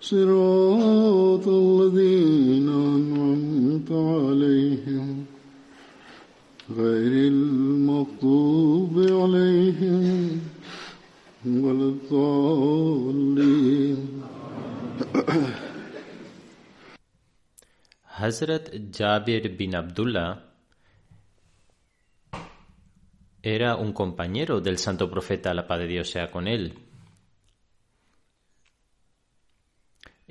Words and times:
صراط 0.00 1.48
الذين 1.48 2.68
أنعمت 2.68 3.90
عليهم 3.90 5.24
غير 6.70 7.12
المغضوب 7.32 8.98
عليهم 8.98 10.40
ولا 11.46 11.88
الضالين 11.94 13.04
Hazrat 18.14 18.70
Jabir 18.92 19.58
bin 19.58 19.74
Abdullah 19.74 20.38
era 23.42 23.76
un 23.76 23.92
compañero 23.92 24.60
del 24.60 24.78
santo 24.78 25.10
profeta, 25.10 25.52
la 25.52 25.66
paz 25.66 25.80
de 25.80 25.86
Dios 25.88 26.10
sea 26.10 26.30
con 26.30 26.46
él. 26.46 26.78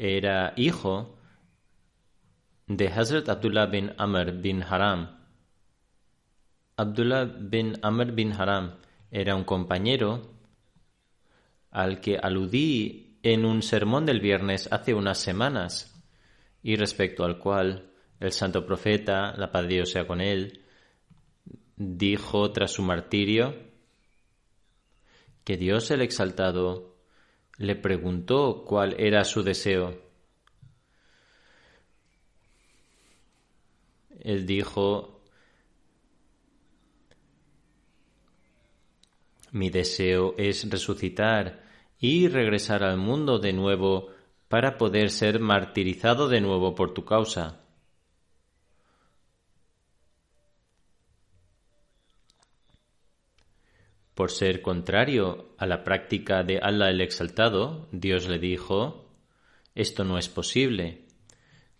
Era 0.01 0.53
hijo 0.57 1.19
de 2.69 2.87
Hazrat 2.87 3.29
Abdullah 3.29 3.67
bin 3.67 3.93
Amr 3.99 4.31
bin 4.31 4.63
Haram. 4.63 5.09
Abdullah 6.77 7.25
bin 7.25 7.77
Amr 7.83 8.13
bin 8.13 8.33
Haram 8.33 8.77
era 9.11 9.35
un 9.35 9.43
compañero 9.43 10.23
al 11.73 12.01
que 12.01 12.17
aludí 12.17 13.19
en 13.25 13.45
un 13.45 13.61
sermón 13.61 14.07
del 14.07 14.21
viernes 14.21 14.69
hace 14.71 14.95
unas 14.95 15.19
semanas 15.19 16.01
y 16.63 16.77
respecto 16.77 17.25
al 17.25 17.41
cual 17.41 17.91
el 18.21 18.31
santo 18.31 18.65
profeta, 18.65 19.35
la 19.37 19.51
paz 19.51 19.67
Dios 19.67 19.91
sea 19.91 20.07
con 20.07 20.21
él, 20.21 20.63
dijo 21.77 22.53
tras 22.53 22.71
su 22.71 22.83
martirio 22.83 23.53
que 25.43 25.57
Dios 25.57 25.91
el 25.91 26.03
exaltado 26.03 26.98
le 27.59 27.75
preguntó 27.75 28.65
cuál 28.65 28.95
era 28.99 29.25
su 29.25 29.43
deseo. 29.43 30.01
Él 34.21 34.47
dijo, 34.47 35.23
mi 39.53 39.71
deseo 39.71 40.35
es 40.39 40.69
resucitar 40.71 41.65
y 41.99 42.29
regresar 42.29 42.83
al 42.85 42.97
mundo 42.97 43.39
de 43.39 43.53
nuevo 43.53 44.09
para 44.49 44.79
poder 44.79 45.11
ser 45.11 45.41
martirizado 45.41 46.29
de 46.29 46.41
nuevo 46.41 46.75
por 46.75 46.95
tu 46.95 47.05
causa. 47.05 47.68
Por 54.19 54.33
ser 54.33 54.63
contrario 54.63 55.55
a 55.59 55.67
la 55.67 55.85
práctica 55.85 56.43
de 56.43 56.59
Allah 56.61 56.91
el 56.91 57.01
Exaltado, 57.01 57.87
Dios 57.93 58.27
le 58.27 58.41
dijo, 58.41 59.15
esto 59.77 60.03
no 60.03 60.19
es 60.19 60.29
posible, 60.29 61.07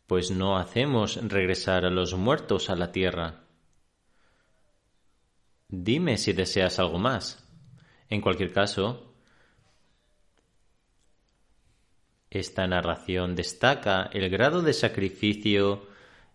pues 0.07 0.31
no 0.31 0.57
hacemos 0.57 1.17
regresar 1.21 1.85
a 1.85 1.91
los 1.91 2.15
muertos 2.15 2.71
a 2.71 2.77
la 2.77 2.93
tierra. 2.93 3.43
Dime 5.67 6.17
si 6.17 6.33
deseas 6.33 6.79
algo 6.79 7.01
más. 7.01 7.45
En 8.09 8.21
cualquier 8.21 8.53
caso, 8.53 9.17
esta 12.31 12.69
narración 12.69 13.35
destaca 13.35 14.11
el 14.13 14.31
grado 14.31 14.63
de 14.63 14.75
sacrificio 14.75 15.89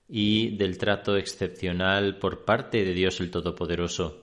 y 0.09 0.57
del 0.57 0.77
trato 0.77 1.15
excepcional 1.15 2.19
por 2.19 2.43
parte 2.43 2.83
de 2.83 2.93
Dios 2.93 3.21
el 3.21 3.31
Todopoderoso. 3.31 4.22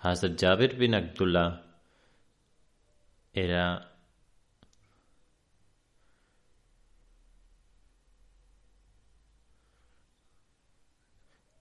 Hazrat 0.00 0.40
Jabir 0.40 0.78
bin 0.78 0.94
Abdullah 0.94 1.62
era 3.32 3.92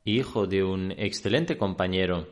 hijo 0.06 0.46
de 0.46 0.64
un 0.64 0.92
excelente 0.92 1.58
compañero. 1.58 2.28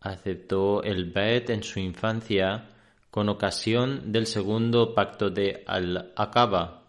Aceptó 0.00 0.82
el 0.82 1.10
Bait 1.10 1.48
en 1.48 1.62
su 1.62 1.80
infancia 1.80 2.68
con 3.10 3.30
ocasión 3.30 4.12
del 4.12 4.26
segundo 4.26 4.94
pacto 4.94 5.30
de 5.30 5.64
Al-Aqaba. 5.66 6.82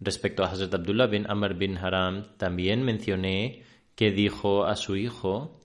Respecto 0.00 0.42
a 0.42 0.46
Hazrat 0.46 0.72
Abdullah 0.72 1.08
bin 1.08 1.26
Amr 1.28 1.54
bin 1.54 1.76
Haram, 1.76 2.36
también 2.38 2.82
mencioné 2.82 3.64
que 3.94 4.12
dijo 4.12 4.64
a 4.64 4.76
su 4.76 4.96
hijo 4.96 5.60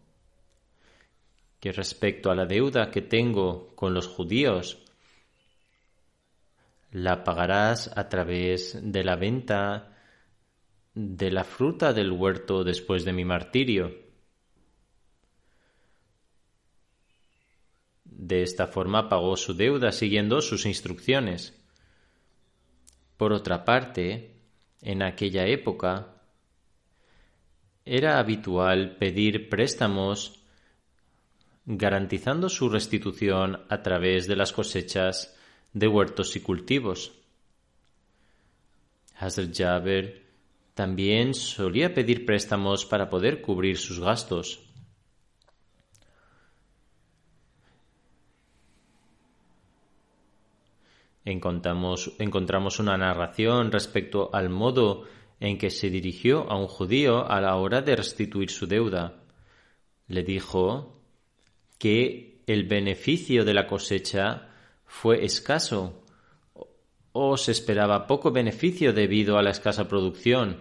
que 1.60 1.72
respecto 1.72 2.32
a 2.32 2.36
la 2.36 2.46
deuda 2.46 2.92
que 2.92 3.02
tengo 3.02 3.76
con 3.76 3.94
los 3.94 4.08
judíos, 4.08 4.78
la 6.92 7.24
pagarás 7.24 7.92
a 7.96 8.10
través 8.10 8.78
de 8.82 9.04
la 9.04 9.16
venta 9.16 9.98
de 10.96 11.32
la 11.32 11.44
fruta 11.44 11.94
del 11.94 12.12
huerto 12.12 12.64
después 12.64 13.06
de 13.06 13.14
mi 13.14 13.26
martirio. 13.26 13.94
De 18.04 18.42
esta 18.42 18.68
forma 18.68 19.08
pagó 19.08 19.38
su 19.38 19.54
deuda 19.54 19.92
siguiendo 19.92 20.42
sus 20.42 20.66
instrucciones. 20.66 21.56
Por 23.18 23.34
otra 23.34 23.66
parte, 23.66 24.36
en 24.82 25.04
aquella 25.04 25.46
época 25.46 26.16
era 27.86 28.20
habitual 28.20 28.98
pedir 28.98 29.50
préstamos 29.50 30.40
garantizando 31.72 32.50
su 32.50 32.68
restitución 32.68 33.62
a 33.70 33.84
través 33.84 34.26
de 34.26 34.36
las 34.36 34.52
cosechas 34.52 35.38
de 35.72 35.88
huertos 35.88 36.36
y 36.36 36.40
cultivos. 36.40 37.12
Hazrat 39.16 39.56
Jabir 39.56 40.26
también 40.74 41.36
solía 41.36 41.94
pedir 41.94 42.26
préstamos 42.26 42.86
para 42.86 43.08
poder 43.08 43.44
cubrir 43.44 43.78
sus 43.78 44.00
gastos. 44.00 44.68
Encontramos, 51.24 52.14
encontramos 52.18 52.80
una 52.80 52.98
narración 52.98 53.72
respecto 53.72 54.32
al 54.34 54.50
modo 54.50 55.04
en 55.40 55.60
que 55.60 55.70
se 55.70 55.92
dirigió 55.92 56.50
a 56.50 56.58
un 56.58 56.68
judío 56.68 57.30
a 57.30 57.40
la 57.40 57.58
hora 57.58 57.84
de 57.84 57.96
restituir 57.96 58.50
su 58.50 58.66
deuda. 58.66 59.22
Le 60.08 60.24
dijo 60.24 60.99
que 61.80 62.44
el 62.46 62.66
beneficio 62.66 63.44
de 63.44 63.56
la 63.56 63.66
cosecha 63.66 64.50
fue 64.86 65.26
escaso 65.26 66.04
o 67.12 67.38
se 67.38 67.52
esperaba 67.52 68.06
poco 68.06 68.32
beneficio 68.32 68.94
debido 68.94 69.38
a 69.38 69.42
la 69.42 69.50
escasa 69.50 69.88
producción 69.88 70.58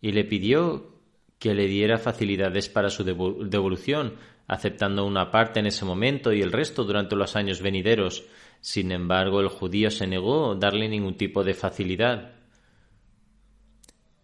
y 0.00 0.12
le 0.12 0.24
pidió 0.24 0.94
que 1.38 1.54
le 1.54 1.66
diera 1.66 1.98
facilidades 1.98 2.68
para 2.68 2.88
su 2.88 3.04
devolución, 3.04 4.14
aceptando 4.46 5.04
una 5.04 5.30
parte 5.30 5.60
en 5.60 5.66
ese 5.66 5.84
momento 5.84 6.32
y 6.32 6.40
el 6.40 6.52
resto 6.52 6.84
durante 6.84 7.16
los 7.16 7.36
años 7.36 7.60
venideros. 7.60 8.24
Sin 8.60 8.92
embargo, 8.92 9.40
el 9.40 9.48
judío 9.48 9.90
se 9.90 10.06
negó 10.06 10.52
a 10.52 10.54
darle 10.56 10.88
ningún 10.88 11.16
tipo 11.16 11.44
de 11.44 11.54
facilidad. 11.54 12.32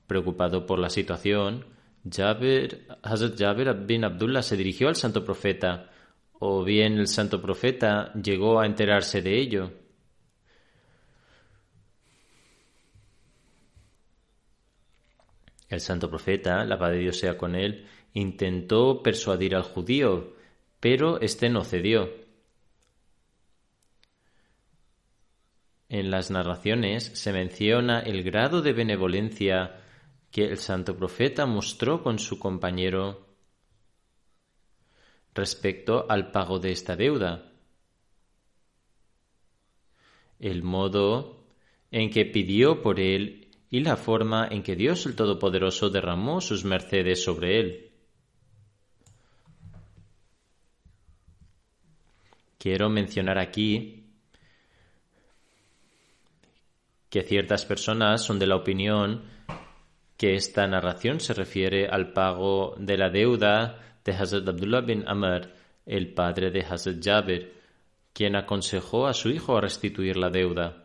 Preocupado 0.07 0.65
por 0.65 0.79
la 0.79 0.89
situación, 0.89 1.67
Jabir, 2.11 2.87
Hazrat 3.03 3.39
Jabir 3.39 3.75
bin 3.87 4.05
Abdullah 4.05 4.43
se 4.43 4.57
dirigió 4.57 4.89
al 4.89 4.97
santo 4.97 5.25
profeta, 5.25 5.90
o 6.41 6.65
bien 6.65 6.99
el 6.99 7.07
santo 7.07 7.41
profeta 7.41 8.13
llegó 8.15 8.61
a 8.61 8.67
enterarse 8.67 9.21
de 9.21 9.39
ello. 9.39 9.73
El 15.69 15.81
santo 15.81 16.09
profeta, 16.09 16.65
la 16.65 16.79
paz 16.79 16.93
de 16.93 16.99
Dios 16.99 17.19
sea 17.19 17.37
con 17.37 17.55
él, 17.55 17.87
intentó 18.15 19.03
persuadir 19.03 19.55
al 19.55 19.63
judío, 19.63 20.35
pero 20.81 21.21
éste 21.21 21.51
no 21.51 21.63
cedió. 21.63 22.11
En 25.91 26.11
las 26.11 26.31
narraciones 26.31 27.05
se 27.05 27.33
menciona 27.33 28.01
el 28.01 28.23
grado 28.23 28.63
de 28.63 28.73
benevolencia 28.73 29.83
que 30.31 30.45
el 30.45 30.57
santo 30.57 30.97
profeta 30.97 31.45
mostró 31.45 32.03
con 32.03 32.19
su 32.19 32.39
compañero 32.39 33.30
respecto 35.35 36.07
al 36.09 36.31
pago 36.31 36.59
de 36.59 36.73
esta 36.73 36.97
deuda. 36.97 37.53
El 40.39 40.63
modo 40.63 41.45
en 41.91 42.11
que 42.11 42.25
pidió 42.25 42.83
por 42.83 43.01
él 43.01 43.49
y 43.71 43.81
la 43.81 43.97
forma 43.97 44.49
en 44.51 44.63
que 44.63 44.77
Dios 44.77 45.07
el 45.07 45.15
Todopoderoso 45.15 45.91
derramó 45.91 46.41
sus 46.41 46.65
mercedes 46.65 47.23
sobre 47.23 47.61
él. 47.61 47.91
Quiero 52.59 52.91
mencionar 52.91 53.39
aquí 53.39 54.05
que 57.09 57.23
ciertas 57.23 57.65
personas 57.65 58.23
son 58.23 58.39
de 58.39 58.47
la 58.47 58.57
opinión 58.57 59.25
que 60.17 60.35
esta 60.35 60.67
narración 60.67 61.19
se 61.21 61.33
refiere 61.33 61.89
al 61.89 62.13
pago 62.13 62.75
de 62.79 62.99
la 62.99 63.09
deuda 63.09 63.90
de 64.05 64.13
Hazrat 64.13 64.49
Abdullah 64.49 64.81
bin 64.81 65.05
Amr, 65.07 65.53
el 65.87 66.13
padre 66.15 66.51
de 66.51 66.61
Hazrat 66.61 67.03
Jabir, 67.03 67.55
quien 68.13 68.37
aconsejó 68.37 69.07
a 69.07 69.15
su 69.15 69.31
hijo 69.31 69.57
a 69.57 69.61
restituir 69.61 70.17
la 70.17 70.31
deuda. 70.31 70.85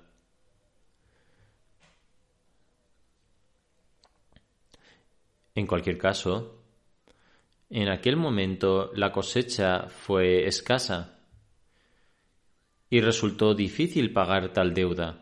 En 5.55 5.67
cualquier 5.67 5.97
caso, 5.97 6.61
en 7.69 7.87
aquel 7.89 8.17
momento 8.17 8.91
la 8.93 9.11
cosecha 9.11 9.87
fue 9.87 10.45
escasa 10.47 11.17
y 12.89 13.01
resultó 13.01 13.53
difícil 13.53 14.13
pagar 14.13 14.53
tal 14.53 14.73
deuda. 14.73 15.21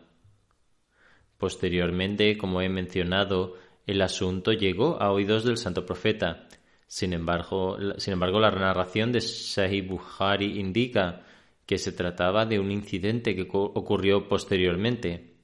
Posteriormente, 1.38 2.36
como 2.36 2.60
he 2.60 2.68
mencionado, 2.68 3.56
el 3.86 4.02
asunto 4.02 4.52
llegó 4.52 5.00
a 5.00 5.12
oídos 5.12 5.44
del 5.44 5.56
santo 5.56 5.84
profeta. 5.86 6.48
Sin 6.94 7.12
embargo, 7.12 7.76
sin 7.98 8.12
embargo 8.12 8.38
la 8.38 8.52
narración 8.52 9.10
de 9.10 9.20
Sahih 9.20 9.82
Bukhari 9.82 10.60
indica 10.60 11.26
que 11.66 11.76
se 11.76 11.90
trataba 11.90 12.46
de 12.46 12.60
un 12.60 12.70
incidente 12.70 13.34
que 13.34 13.48
ocurrió 13.50 14.28
posteriormente. 14.28 15.34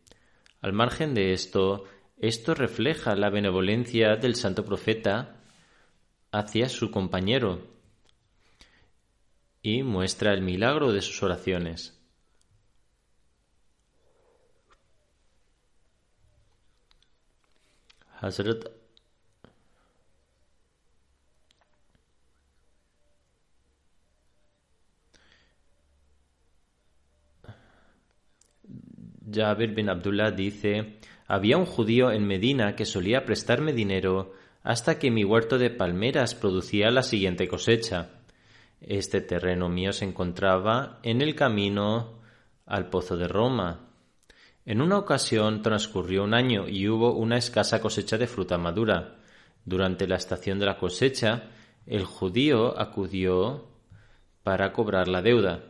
Al 0.61 0.73
margen 0.73 1.13
de 1.13 1.33
esto, 1.33 1.87
esto 2.19 2.55
refleja 2.55 3.17
la 3.17 3.31
benevolencia 3.31 4.15
del 4.15 4.37
santo 4.37 4.65
profeta 4.65 5.41
hacia 6.31 6.69
su 6.69 6.93
compañero 6.93 7.67
y 9.61 9.83
muestra 9.83 10.33
el 10.33 10.43
milagro 10.43 10.93
de 10.93 11.03
sus 11.03 11.21
oraciones. 11.21 12.01
Hazrat 18.21 18.80
Jabir 29.33 29.75
bin 29.75 29.89
Abdullah 29.89 30.31
dice 30.31 30.99
había 31.27 31.57
un 31.57 31.65
judío 31.65 32.11
en 32.11 32.27
Medina 32.27 32.75
que 32.75 32.85
solía 32.85 33.25
prestarme 33.25 33.73
dinero 33.73 34.33
hasta 34.65 34.99
que 34.99 35.13
mi 35.13 35.23
huerto 35.23 35.59
de 35.59 35.71
palmeras 35.71 36.35
producía 36.35 36.91
la 36.91 37.05
siguiente 37.05 37.47
cosecha. 37.47 38.11
Este 38.81 39.21
terreno 39.21 39.69
mío 39.69 39.93
se 39.93 40.07
encontraba 40.07 40.99
en 41.05 41.23
el 41.23 41.37
camino 41.37 42.19
al 42.67 42.89
pozo 42.91 43.17
de 43.17 43.29
Roma. 43.29 43.91
En 44.67 44.83
una 44.83 44.99
ocasión 44.99 45.63
transcurrió 45.63 46.25
un 46.25 46.35
año 46.35 46.69
y 46.69 46.89
hubo 46.89 47.13
una 47.13 47.37
escasa 47.37 47.81
cosecha 47.81 48.19
de 48.19 48.27
fruta 48.27 48.59
madura. 48.59 49.19
Durante 49.65 50.09
la 50.09 50.17
estación 50.17 50.59
de 50.59 50.67
la 50.67 50.79
cosecha, 50.79 51.45
el 51.87 52.05
judío 52.05 52.77
acudió 52.77 53.69
para 54.43 54.73
cobrar 54.73 55.07
la 55.07 55.23
deuda. 55.23 55.70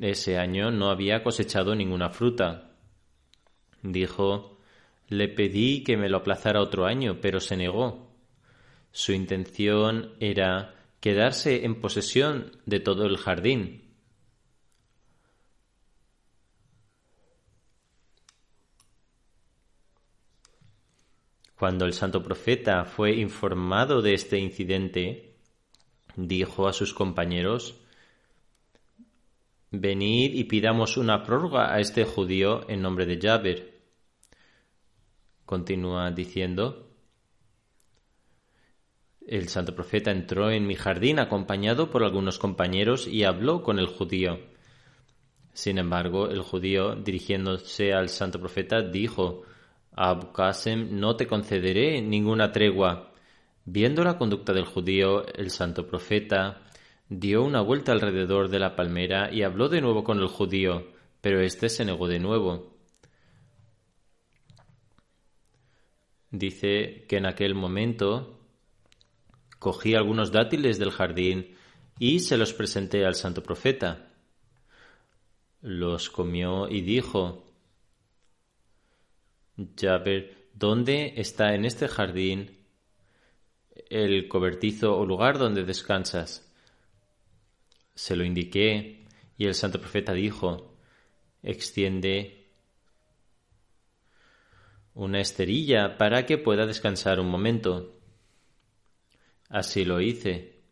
Ese 0.00 0.36
año 0.38 0.70
no 0.70 0.90
había 0.90 1.22
cosechado 1.22 1.74
ninguna 1.74 2.10
fruta. 2.10 2.70
Dijo, 3.82 4.58
le 5.08 5.28
pedí 5.28 5.82
que 5.84 5.96
me 5.96 6.08
lo 6.08 6.18
aplazara 6.18 6.60
otro 6.60 6.84
año, 6.84 7.18
pero 7.20 7.40
se 7.40 7.56
negó. 7.56 8.14
Su 8.92 9.12
intención 9.12 10.14
era 10.20 10.74
quedarse 11.00 11.64
en 11.64 11.80
posesión 11.80 12.52
de 12.66 12.80
todo 12.80 13.06
el 13.06 13.16
jardín. 13.16 13.86
Cuando 21.58 21.86
el 21.86 21.94
santo 21.94 22.22
profeta 22.22 22.84
fue 22.84 23.16
informado 23.16 24.02
de 24.02 24.12
este 24.12 24.38
incidente, 24.38 25.38
dijo 26.14 26.68
a 26.68 26.74
sus 26.74 26.92
compañeros, 26.92 27.80
Venid 29.70 30.34
y 30.34 30.44
pidamos 30.44 30.96
una 30.96 31.22
prórroga 31.22 31.74
a 31.74 31.80
este 31.80 32.04
judío 32.04 32.68
en 32.68 32.82
nombre 32.82 33.04
de 33.04 33.18
Jabir. 33.20 33.80
Continúa 35.44 36.10
diciendo, 36.12 36.86
el 39.26 39.48
santo 39.48 39.74
profeta 39.74 40.12
entró 40.12 40.50
en 40.50 40.66
mi 40.68 40.76
jardín 40.76 41.18
acompañado 41.18 41.90
por 41.90 42.04
algunos 42.04 42.38
compañeros 42.38 43.08
y 43.08 43.24
habló 43.24 43.64
con 43.64 43.80
el 43.80 43.86
judío. 43.86 44.38
Sin 45.52 45.78
embargo, 45.78 46.28
el 46.28 46.42
judío, 46.42 46.94
dirigiéndose 46.94 47.92
al 47.92 48.08
santo 48.08 48.38
profeta, 48.38 48.82
dijo, 48.82 49.42
Abu 49.90 50.32
Qasem, 50.32 51.00
no 51.00 51.16
te 51.16 51.26
concederé 51.26 52.00
ninguna 52.02 52.52
tregua. 52.52 53.12
Viendo 53.64 54.04
la 54.04 54.16
conducta 54.16 54.52
del 54.52 54.64
judío, 54.64 55.26
el 55.34 55.50
santo 55.50 55.88
profeta 55.88 56.62
dio 57.08 57.42
una 57.42 57.60
vuelta 57.60 57.92
alrededor 57.92 58.48
de 58.48 58.58
la 58.58 58.74
palmera 58.74 59.32
y 59.32 59.42
habló 59.42 59.68
de 59.68 59.80
nuevo 59.80 60.02
con 60.04 60.18
el 60.18 60.26
judío, 60.26 60.92
pero 61.20 61.40
éste 61.40 61.68
se 61.68 61.84
negó 61.84 62.08
de 62.08 62.18
nuevo. 62.18 62.76
Dice 66.30 67.06
que 67.08 67.16
en 67.16 67.26
aquel 67.26 67.54
momento 67.54 68.40
cogí 69.58 69.94
algunos 69.94 70.32
dátiles 70.32 70.78
del 70.78 70.90
jardín 70.90 71.56
y 71.98 72.20
se 72.20 72.36
los 72.36 72.52
presenté 72.52 73.06
al 73.06 73.14
santo 73.14 73.42
profeta. 73.42 74.12
Los 75.62 76.10
comió 76.10 76.68
y 76.68 76.82
dijo, 76.82 77.44
ver 79.56 80.48
¿dónde 80.52 81.14
está 81.16 81.54
en 81.54 81.64
este 81.64 81.88
jardín 81.88 82.58
el 83.88 84.28
cobertizo 84.28 84.96
o 84.96 85.06
lugar 85.06 85.38
donde 85.38 85.64
descansas? 85.64 86.45
Se 87.96 88.14
lo 88.14 88.24
indiqué 88.24 89.06
y 89.38 89.46
el 89.46 89.54
santo 89.54 89.80
profeta 89.80 90.12
dijo, 90.12 90.76
extiende 91.42 92.46
una 94.92 95.20
esterilla 95.20 95.96
para 95.96 96.26
que 96.26 96.38
pueda 96.38 96.66
descansar 96.66 97.18
un 97.20 97.28
momento. 97.28 97.98
Así 99.48 99.84
lo 99.84 100.00
hice. 100.00 100.62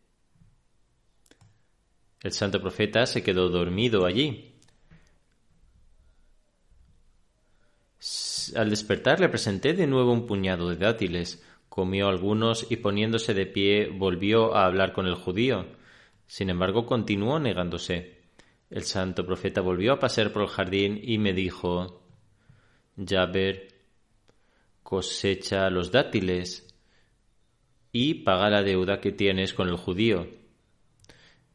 El 2.21 2.31
santo 2.31 2.61
profeta 2.61 3.05
se 3.07 3.23
quedó 3.23 3.49
dormido 3.49 4.05
allí. 4.05 4.59
Al 8.55 8.69
despertar 8.69 9.19
le 9.19 9.29
presenté 9.29 9.73
de 9.73 9.87
nuevo 9.87 10.11
un 10.11 10.27
puñado 10.27 10.69
de 10.69 10.77
dátiles, 10.77 11.43
comió 11.69 12.07
algunos 12.07 12.67
y 12.69 12.77
poniéndose 12.77 13.33
de 13.33 13.47
pie 13.47 13.89
volvió 13.89 14.55
a 14.55 14.65
hablar 14.65 14.93
con 14.93 15.07
el 15.07 15.15
judío. 15.15 15.65
Sin 16.27 16.49
embargo, 16.49 16.85
continuó 16.85 17.39
negándose. 17.39 18.21
El 18.69 18.83
santo 18.83 19.25
profeta 19.25 19.61
volvió 19.61 19.93
a 19.93 19.99
pasear 19.99 20.31
por 20.31 20.41
el 20.43 20.47
jardín 20.47 20.99
y 21.01 21.17
me 21.17 21.33
dijo 21.33 22.01
Jaber 22.97 23.75
cosecha 24.83 25.69
los 25.69 25.91
dátiles 25.91 26.65
y 27.91 28.15
paga 28.15 28.49
la 28.49 28.61
deuda 28.61 28.99
que 28.99 29.11
tienes 29.11 29.53
con 29.53 29.69
el 29.69 29.77
judío. 29.77 30.27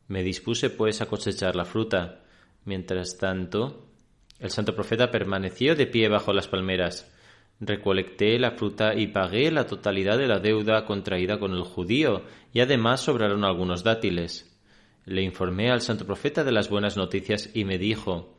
Me 0.08 0.22
dispuse 0.22 0.70
pues 0.70 1.00
a 1.00 1.06
cosechar 1.06 1.54
la 1.54 1.64
fruta. 1.64 2.24
Mientras 2.64 3.18
tanto, 3.18 3.90
el 4.38 4.50
santo 4.50 4.74
profeta 4.74 5.10
permaneció 5.10 5.76
de 5.76 5.86
pie 5.86 6.08
bajo 6.08 6.32
las 6.32 6.48
palmeras. 6.48 7.14
Recolecté 7.60 8.38
la 8.38 8.52
fruta 8.52 8.94
y 8.94 9.08
pagué 9.08 9.50
la 9.50 9.66
totalidad 9.66 10.18
de 10.18 10.26
la 10.26 10.40
deuda 10.40 10.84
contraída 10.86 11.38
con 11.38 11.52
el 11.52 11.62
judío, 11.62 12.24
y 12.52 12.60
además 12.60 13.02
sobraron 13.02 13.44
algunos 13.44 13.84
dátiles. 13.84 14.49
Le 15.04 15.22
informé 15.22 15.70
al 15.70 15.80
santo 15.80 16.06
profeta 16.06 16.44
de 16.44 16.52
las 16.52 16.68
buenas 16.68 16.96
noticias 16.96 17.50
y 17.54 17.64
me 17.64 17.78
dijo 17.78 18.38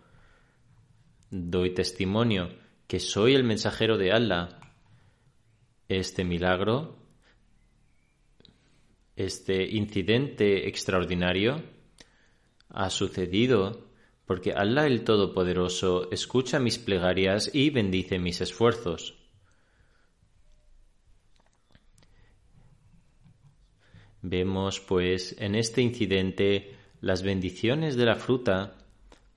Doy 1.30 1.74
testimonio 1.74 2.50
que 2.88 3.00
soy 3.00 3.36
el 3.36 3.44
mensajero 3.44 3.98
de 3.98 4.12
Allah. 4.12 4.60
Este 5.88 6.24
milagro, 6.24 6.98
este 9.16 9.64
incidente 9.64 10.68
extraordinario, 10.68 11.64
ha 12.70 12.90
sucedido 12.90 13.88
porque 14.26 14.54
Allah 14.54 14.88
el 14.88 15.04
Todopoderoso 15.04 16.10
escucha 16.12 16.60
mis 16.60 16.80
plegarias 16.80 17.50
y 17.54 17.70
bendice 17.70 18.20
mis 18.20 18.42
esfuerzos. 18.42 19.21
Vemos, 24.22 24.80
pues, 24.80 25.36
en 25.40 25.56
este 25.56 25.82
incidente 25.82 26.76
las 27.02 27.24
bendiciones 27.24 27.96
de 27.96 28.06
la 28.06 28.16
fruta 28.16 28.78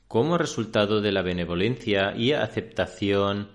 como 0.08 0.38
resultado 0.38 1.00
de 1.00 1.12
la 1.12 1.22
benevolencia 1.22 2.14
y 2.16 2.32
aceptación 2.32 3.48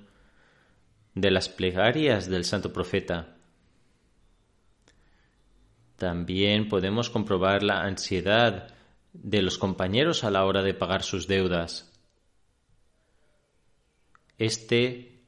de 1.14 1.32
las 1.32 1.50
plegarias 1.50 2.30
del 2.30 2.46
santo 2.46 2.74
profeta. 2.74 3.38
También 5.98 6.68
podemos 6.68 7.10
comprobar 7.10 7.62
la 7.62 7.82
ansiedad 7.82 8.74
de 9.14 9.42
los 9.42 9.58
compañeros 9.58 10.24
a 10.24 10.32
la 10.32 10.46
hora 10.46 10.64
de 10.64 10.74
pagar 10.74 11.04
sus 11.04 11.28
deudas. 11.28 11.92
Este 14.38 15.26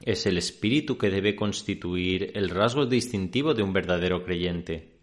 es 0.00 0.26
el 0.26 0.38
espíritu 0.38 0.96
que 0.98 1.10
debe 1.10 1.36
constituir 1.36 2.32
el 2.34 2.48
rasgo 2.48 2.86
distintivo 2.86 3.54
de 3.54 3.62
un 3.62 3.72
verdadero 3.72 4.24
creyente. 4.24 4.93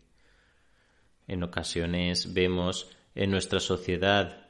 En 1.32 1.44
ocasiones 1.44 2.34
vemos 2.34 2.90
en 3.16 3.32
nuestra 3.32 3.62
sociedad 3.62 4.50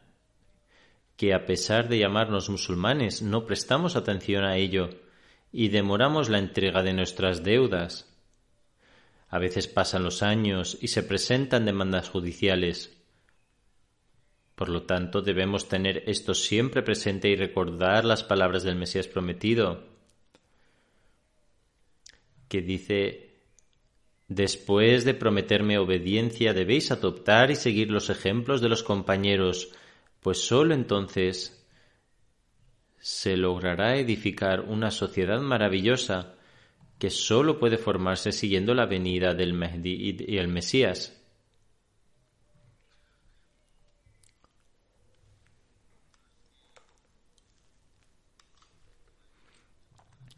que 1.16 1.36
a 1.36 1.46
pesar 1.46 1.88
de 1.88 2.00
llamarnos 2.00 2.50
musulmanes 2.50 3.22
no 3.22 3.46
prestamos 3.46 3.96
atención 3.96 4.44
a 4.46 4.58
ello 4.58 4.90
y 5.52 5.70
demoramos 5.70 6.28
la 6.28 6.40
entrega 6.40 6.82
de 6.82 6.94
nuestras 6.94 7.44
deudas. 7.44 8.12
A 9.30 9.38
veces 9.38 9.68
pasan 9.68 10.04
los 10.04 10.24
años 10.24 10.80
y 10.82 10.88
se 10.88 11.04
presentan 11.04 11.66
demandas 11.66 12.10
judiciales. 12.10 12.98
Por 14.56 14.70
lo 14.70 14.82
tanto, 14.82 15.22
debemos 15.22 15.70
tener 15.70 16.02
esto 16.08 16.34
siempre 16.34 16.82
presente 16.82 17.30
y 17.30 17.36
recordar 17.36 18.06
las 18.06 18.24
palabras 18.24 18.64
del 18.64 18.76
Mesías 18.76 19.08
prometido, 19.08 19.84
que 22.48 22.64
dice 22.64 23.31
Después 24.32 25.04
de 25.04 25.14
prometerme 25.14 25.78
obediencia 25.78 26.54
debéis 26.54 26.90
adoptar 26.90 27.52
y 27.52 27.58
seguir 27.58 27.92
los 27.92 28.10
ejemplos 28.10 28.62
de 28.62 28.70
los 28.70 28.82
compañeros, 28.82 29.74
pues 30.22 30.38
sólo 30.38 30.74
entonces 30.74 31.68
se 32.98 33.36
logrará 33.36 33.98
edificar 33.98 34.62
una 34.62 34.90
sociedad 34.90 35.42
maravillosa 35.42 36.36
que 36.98 37.10
sólo 37.10 37.60
puede 37.60 37.78
formarse 37.78 38.32
siguiendo 38.32 38.74
la 38.74 38.86
venida 38.86 39.34
del 39.34 39.52
Mehdi 39.52 40.16
y 40.26 40.38
el 40.38 40.48
Mesías. 40.48 41.22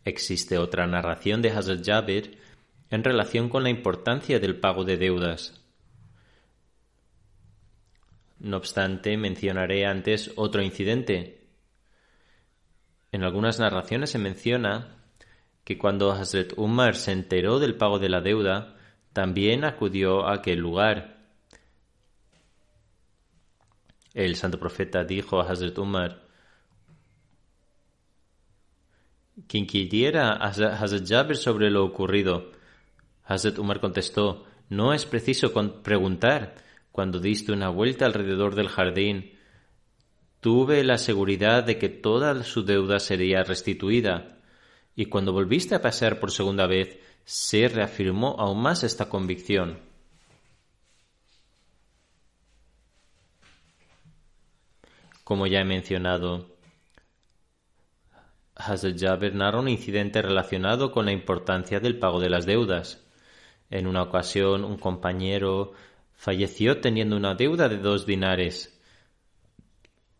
Existe 0.03 0.57
otra 0.57 0.87
narración 0.87 1.43
de 1.43 1.51
Hazrat 1.51 1.85
Jabir 1.85 2.41
en 2.93 3.03
relación 3.03 3.49
con 3.49 3.63
la 3.63 3.71
importancia 3.71 4.39
del 4.39 4.59
pago 4.59 4.83
de 4.83 4.97
deudas. 4.97 5.59
No 8.37 8.57
obstante, 8.57 9.17
mencionaré 9.17 9.87
antes 9.87 10.31
otro 10.35 10.61
incidente. 10.61 11.47
En 13.11 13.23
algunas 13.23 13.57
narraciones 13.57 14.11
se 14.11 14.19
menciona 14.19 14.95
que 15.63 15.79
cuando 15.79 16.11
Hazret 16.11 16.53
Umar 16.55 16.95
se 16.95 17.13
enteró 17.13 17.57
del 17.57 17.77
pago 17.77 17.97
de 17.97 18.09
la 18.09 18.21
deuda, 18.21 18.75
también 19.11 19.65
acudió 19.65 20.27
a 20.27 20.35
aquel 20.35 20.59
lugar. 20.59 21.17
El 24.13 24.35
santo 24.35 24.59
profeta 24.59 25.03
dijo 25.03 25.41
a 25.41 25.49
Hazret 25.49 25.79
Umar, 25.79 26.27
quien 29.47 29.65
quiera 29.65 30.33
a 30.33 30.49
Hazret 30.49 31.33
sobre 31.33 31.71
lo 31.71 31.85
ocurrido, 31.85 32.61
Hazrat 33.25 33.57
Umar 33.57 33.79
contestó, 33.79 34.45
no 34.69 34.93
es 34.93 35.05
preciso 35.05 35.53
preguntar. 35.83 36.55
Cuando 36.91 37.19
diste 37.19 37.51
una 37.51 37.69
vuelta 37.69 38.05
alrededor 38.05 38.53
del 38.53 38.67
jardín, 38.67 39.33
tuve 40.41 40.83
la 40.83 40.97
seguridad 40.97 41.63
de 41.63 41.79
que 41.79 41.89
toda 41.89 42.43
su 42.43 42.63
deuda 42.63 42.99
sería 42.99 43.43
restituida. 43.43 44.37
Y 44.95 45.05
cuando 45.05 45.33
volviste 45.33 45.73
a 45.73 45.81
pasear 45.81 46.19
por 46.19 46.31
segunda 46.31 46.67
vez, 46.67 46.99
se 47.25 47.67
reafirmó 47.67 48.35
aún 48.37 48.61
más 48.61 48.83
esta 48.83 49.09
convicción. 49.09 49.79
Como 55.23 55.47
ya 55.47 55.61
he 55.61 55.65
mencionado, 55.65 56.53
Hazrat 58.55 58.99
Jabir 58.99 59.33
narra 59.33 59.59
un 59.59 59.69
incidente 59.69 60.21
relacionado 60.21 60.91
con 60.91 61.05
la 61.05 61.11
importancia 61.11 61.79
del 61.79 61.97
pago 61.97 62.19
de 62.19 62.29
las 62.29 62.45
deudas. 62.45 63.02
En 63.73 63.87
una 63.87 64.03
ocasión 64.03 64.63
un 64.65 64.77
compañero 64.77 65.71
falleció 66.13 66.79
teniendo 66.79 67.17
una 67.17 67.33
deuda 67.33 67.67
de 67.67 67.77
dos 67.77 68.05
dinares 68.05 68.79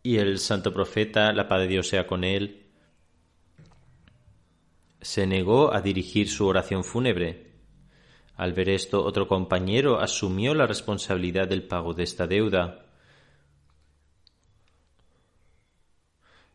y 0.02 0.18
el 0.18 0.40
santo 0.40 0.74
profeta, 0.74 1.32
la 1.34 1.48
paz 1.48 1.60
de 1.60 1.68
Dios 1.68 1.88
sea 1.88 2.08
con 2.08 2.24
él, 2.24 2.66
se 5.02 5.28
negó 5.28 5.72
a 5.72 5.82
dirigir 5.82 6.30
su 6.30 6.48
oración 6.48 6.84
fúnebre. 6.84 7.52
Al 8.38 8.54
ver 8.54 8.70
esto, 8.70 9.06
otro 9.06 9.28
compañero 9.28 10.00
asumió 10.00 10.56
la 10.56 10.66
responsabilidad 10.66 11.48
del 11.48 11.62
pago 11.62 11.94
de 11.94 12.02
esta 12.06 12.26
deuda. 12.26 12.83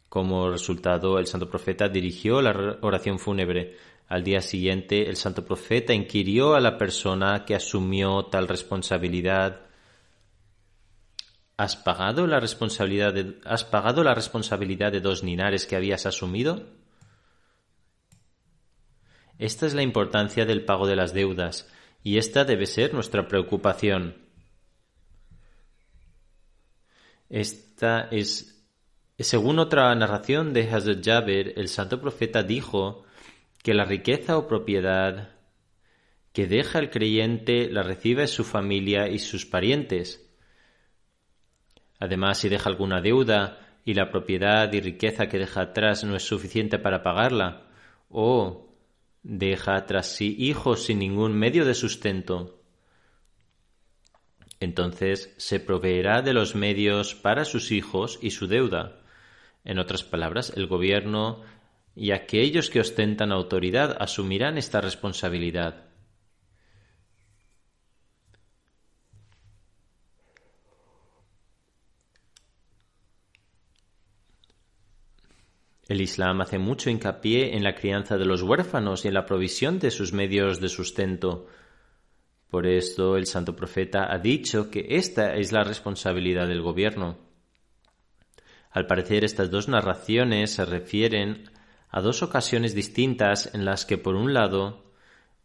Como 0.09 0.51
resultado, 0.51 1.19
el 1.19 1.27
santo 1.27 1.49
profeta 1.49 1.89
dirigió 1.89 2.41
la 2.41 2.79
oración 2.81 3.19
fúnebre, 3.19 3.77
al 4.09 4.25
día 4.25 4.41
siguiente, 4.41 5.09
el 5.11 5.17
santo 5.17 5.45
profeta 5.45 5.93
inquirió 5.93 6.55
a 6.55 6.61
la 6.61 6.79
persona 6.79 7.45
que 7.45 7.55
asumió 7.55 8.25
tal 8.25 8.49
responsabilidad. 8.49 9.67
¿Has 11.59 11.77
pagado 11.77 12.27
la 12.27 12.41
responsabilidad 12.41 13.13
de, 13.13 13.39
¿has 13.45 13.65
pagado 13.65 14.03
la 14.03 14.15
responsabilidad 14.15 14.93
de 14.93 15.01
dos 15.01 15.21
dinares 15.21 15.67
que 15.67 15.77
habías 15.77 16.07
asumido? 16.07 16.65
Esta 19.39 19.67
es 19.67 19.75
la 19.75 19.83
importancia 19.83 20.47
del 20.47 20.65
pago 20.65 20.87
de 20.87 20.97
las 20.97 21.13
deudas, 21.13 21.71
y 22.03 22.17
esta 22.17 22.45
debe 22.45 22.65
ser 22.65 22.95
nuestra 22.95 23.29
preocupación. 23.29 24.17
Esta 27.29 28.09
es, 28.11 28.58
según 29.25 29.59
otra 29.59 29.95
narración 29.95 30.53
de 30.53 30.71
Hazrat 30.71 31.05
Jabir, 31.05 31.55
el 31.57 31.69
santo 31.69 32.01
profeta 32.01 32.43
dijo 32.43 33.05
que 33.63 33.75
la 33.75 33.85
riqueza 33.85 34.39
o 34.39 34.47
propiedad 34.47 35.31
que 36.33 36.47
deja 36.47 36.79
el 36.79 36.91
creyente 36.91 37.69
la 37.69 37.83
recibe 37.83 38.29
su 38.29 38.45
familia 38.45 39.09
y 39.09 39.19
sus 39.19 39.45
parientes. 39.45 40.25
Además, 41.99 42.39
si 42.39 42.49
deja 42.49 42.71
alguna 42.71 43.01
deuda 43.01 43.59
y 43.85 43.95
la 43.95 44.11
propiedad 44.11 44.73
y 44.73 44.81
riqueza 44.81 45.29
que 45.29 45.39
deja 45.39 45.63
atrás 45.63 46.05
no 46.05 46.15
es 46.15 46.23
suficiente 46.23 46.79
para 46.79 47.03
pagarla, 47.03 47.67
o 48.09 48.69
deja 49.25 49.85
tras 49.87 50.07
sí 50.07 50.37
hijos 50.39 50.85
sin 50.85 51.01
ningún 51.01 51.33
medio 51.33 51.65
de 51.65 51.75
sustento, 51.75 52.63
entonces 54.61 55.35
se 55.39 55.61
proveerá 55.61 56.23
de 56.23 56.35
los 56.35 56.55
medios 56.55 57.15
para 57.15 57.45
sus 57.45 57.73
hijos 57.73 58.19
y 58.23 58.31
su 58.31 58.47
deuda. 58.47 58.98
En 59.69 59.79
otras 59.79 60.03
palabras, 60.03 60.51
el 60.57 60.67
gobierno 60.67 61.43
y 61.95 62.13
aquellos 62.13 62.71
que 62.71 62.81
ostentan 62.81 63.33
autoridad 63.33 63.99
asumirán 64.01 64.57
esta 64.57 64.81
responsabilidad. 64.81 65.85
El 75.87 76.01
Islam 76.01 76.41
hace 76.41 76.59
mucho 76.59 76.89
hincapié 76.89 77.55
en 77.55 77.63
la 77.63 77.75
crianza 77.75 78.17
de 78.17 78.25
los 78.25 78.41
huérfanos 78.41 79.05
y 79.05 79.09
en 79.09 79.15
la 79.15 79.27
provisión 79.27 79.79
de 79.79 79.91
sus 79.91 80.15
medios 80.15 80.61
de 80.61 80.71
sustento. 80.71 81.47
Por 82.49 82.67
esto 82.67 83.19
el 83.19 83.27
santo 83.27 83.55
profeta 83.55 84.11
ha 84.11 84.19
dicho 84.19 84.71
que 84.71 84.87
esta 84.89 85.35
es 85.35 85.53
la 85.53 85.63
responsabilidad 85.63 86.49
del 86.49 86.63
gobierno. 86.63 87.28
Al 88.71 88.87
parecer 88.87 89.25
estas 89.25 89.51
dos 89.51 89.69
narraciones 89.69 90.53
se 90.53 90.65
refieren 90.65 91.51
a 91.91 92.01
dos 92.01 92.23
ocasiones 92.23 92.75
distintas 92.75 93.55
en 93.55 93.65
las 93.65 93.87
que 93.87 93.99
por 93.99 94.15
un 94.15 94.35
lado 94.35 94.85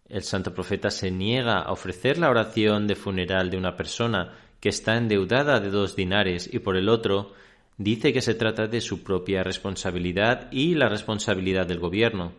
el 0.10 0.24
santo 0.24 0.54
profeta 0.54 0.92
se 0.92 1.10
niega 1.10 1.60
a 1.60 1.72
ofrecer 1.72 2.18
la 2.18 2.30
oración 2.30 2.88
de 2.88 2.96
funeral 2.96 3.50
de 3.50 3.58
una 3.58 3.76
persona 3.76 4.38
que 4.60 4.70
está 4.70 4.96
endeudada 4.98 5.60
de 5.60 5.70
dos 5.70 5.96
dinares 5.96 6.50
y 6.52 6.60
por 6.60 6.78
el 6.78 6.90
otro 6.90 7.34
dice 7.78 8.14
que 8.14 8.22
se 8.22 8.36
trata 8.36 8.68
de 8.68 8.82
su 8.82 9.04
propia 9.04 9.44
responsabilidad 9.44 10.52
y 10.52 10.76
la 10.76 10.90
responsabilidad 10.90 11.66
del 11.66 11.80
gobierno. 11.80 12.34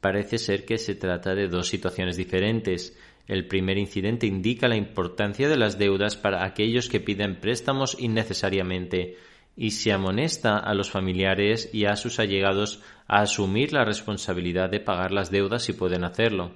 Parece 0.00 0.38
ser 0.38 0.64
que 0.64 0.78
se 0.78 0.94
trata 0.94 1.34
de 1.34 1.48
dos 1.48 1.68
situaciones 1.68 2.16
diferentes. 2.16 2.96
El 3.28 3.46
primer 3.46 3.78
incidente 3.78 4.26
indica 4.26 4.66
la 4.66 4.76
importancia 4.76 5.48
de 5.48 5.56
las 5.56 5.78
deudas 5.78 6.16
para 6.16 6.44
aquellos 6.44 6.88
que 6.88 6.98
piden 6.98 7.40
préstamos 7.40 7.96
innecesariamente 8.00 9.16
y 9.56 9.72
se 9.72 9.92
amonesta 9.92 10.58
a 10.58 10.74
los 10.74 10.90
familiares 10.90 11.68
y 11.72 11.84
a 11.84 11.96
sus 11.96 12.18
allegados 12.18 12.82
a 13.06 13.20
asumir 13.20 13.72
la 13.72 13.84
responsabilidad 13.84 14.70
de 14.70 14.80
pagar 14.80 15.12
las 15.12 15.30
deudas 15.30 15.62
si 15.62 15.72
pueden 15.72 16.04
hacerlo. 16.04 16.52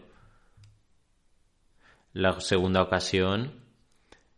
La 2.13 2.41
segunda 2.41 2.83
ocasión 2.83 3.53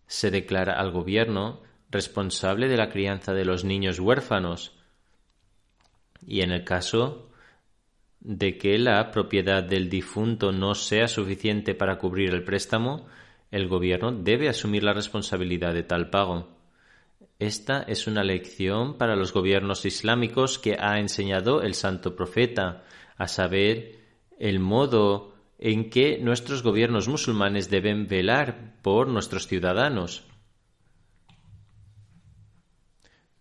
se 0.07 0.31
declara 0.31 0.81
al 0.81 0.91
gobierno 0.91 1.63
responsable 1.91 2.69
de 2.69 2.77
la 2.77 2.91
crianza 2.91 3.33
de 3.33 3.45
los 3.45 3.65
niños 3.65 4.01
huérfanos 4.01 4.77
y 6.27 6.41
en 6.41 6.51
el 6.51 6.65
caso 6.65 7.31
de 8.21 8.59
que 8.59 8.79
la 8.79 9.11
propiedad 9.13 9.63
del 9.63 9.89
difunto 9.89 10.51
no 10.51 10.75
sea 10.75 11.07
suficiente 11.07 11.75
para 11.75 11.99
cubrir 11.99 12.35
el 12.35 12.43
préstamo, 12.43 13.07
el 13.51 13.69
gobierno 13.69 14.13
debe 14.13 14.49
asumir 14.49 14.83
la 14.83 14.93
responsabilidad 14.93 15.73
de 15.73 15.85
tal 15.85 16.11
pago. 16.11 16.58
Esta 17.39 17.83
es 17.83 18.07
una 18.07 18.25
lección 18.25 18.99
para 18.99 19.17
los 19.17 19.33
gobiernos 19.33 19.85
islámicos 19.85 20.59
que 20.59 20.77
ha 20.79 20.99
enseñado 20.99 21.63
el 21.63 21.75
santo 21.75 22.17
profeta, 22.17 22.85
a 23.17 23.29
saber, 23.29 23.99
el 24.39 24.61
modo 24.61 25.35
en 25.59 25.91
que 25.91 26.19
nuestros 26.19 26.63
gobiernos 26.63 27.09
musulmanes 27.09 27.71
deben 27.71 28.07
velar 28.07 28.81
por 28.83 29.09
nuestros 29.09 29.47
ciudadanos. 29.47 30.29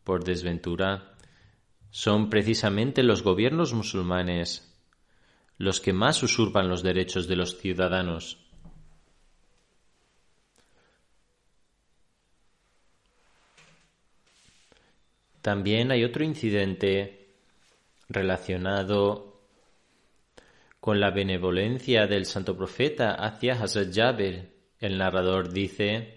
por 0.07 0.23
desventura, 0.23 1.17
son 1.89 2.29
precisamente 2.29 3.03
los 3.03 3.23
gobiernos 3.23 3.73
musulmanes 3.73 4.73
los 5.57 5.81
que 5.81 5.91
más 5.91 6.23
usurpan 6.23 6.69
los 6.69 6.81
derechos 6.81 7.27
de 7.27 7.35
los 7.35 7.57
ciudadanos. 7.57 8.46
También 15.47 15.91
hay 15.91 16.03
otro 16.03 16.25
incidente 16.25 17.29
relacionado 18.09 19.39
con 20.81 20.99
la 20.99 21.09
benevolencia 21.09 22.05
del 22.05 22.25
santo 22.25 22.57
profeta 22.57 23.13
hacia 23.13 23.53
Hazrat 23.53 23.95
Jabir. 23.95 24.51
El 24.77 24.97
narrador 24.97 25.53
dice 25.53 26.15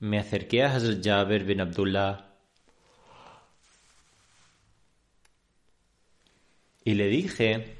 me 0.00 0.18
acerqué 0.18 0.64
a 0.64 0.74
Hazrat 0.74 1.02
Jabir 1.02 1.44
bin 1.44 1.62
Abdullah 1.62 2.34
y 6.84 6.92
le 6.92 7.06
dije 7.06 7.74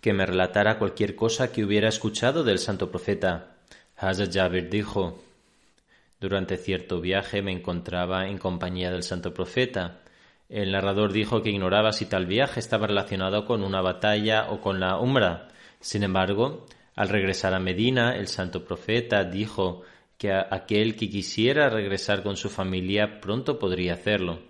que 0.00 0.12
me 0.12 0.26
relatara 0.26 0.76
cualquier 0.76 1.14
cosa 1.14 1.52
que 1.52 1.64
hubiera 1.64 1.88
escuchado 1.88 2.42
del 2.42 2.58
santo 2.58 2.90
profeta. 2.90 3.58
Hazrat 3.96 4.34
Jabir 4.34 4.68
dijo, 4.68 5.22
durante 6.24 6.56
cierto 6.56 7.02
viaje 7.02 7.42
me 7.42 7.52
encontraba 7.52 8.28
en 8.28 8.38
compañía 8.38 8.90
del 8.90 9.02
santo 9.02 9.34
profeta. 9.34 10.00
El 10.48 10.72
narrador 10.72 11.12
dijo 11.12 11.42
que 11.42 11.50
ignoraba 11.50 11.92
si 11.92 12.06
tal 12.06 12.24
viaje 12.24 12.60
estaba 12.60 12.86
relacionado 12.86 13.44
con 13.44 13.62
una 13.62 13.82
batalla 13.82 14.50
o 14.50 14.62
con 14.62 14.80
la 14.80 14.98
umbra. 14.98 15.48
Sin 15.80 16.02
embargo, 16.02 16.64
al 16.96 17.10
regresar 17.10 17.52
a 17.52 17.60
Medina, 17.60 18.16
el 18.16 18.28
santo 18.28 18.64
profeta 18.64 19.24
dijo 19.24 19.82
que 20.16 20.32
aquel 20.32 20.96
que 20.96 21.10
quisiera 21.10 21.68
regresar 21.68 22.22
con 22.22 22.38
su 22.38 22.48
familia 22.48 23.20
pronto 23.20 23.58
podría 23.58 23.92
hacerlo. 23.92 24.40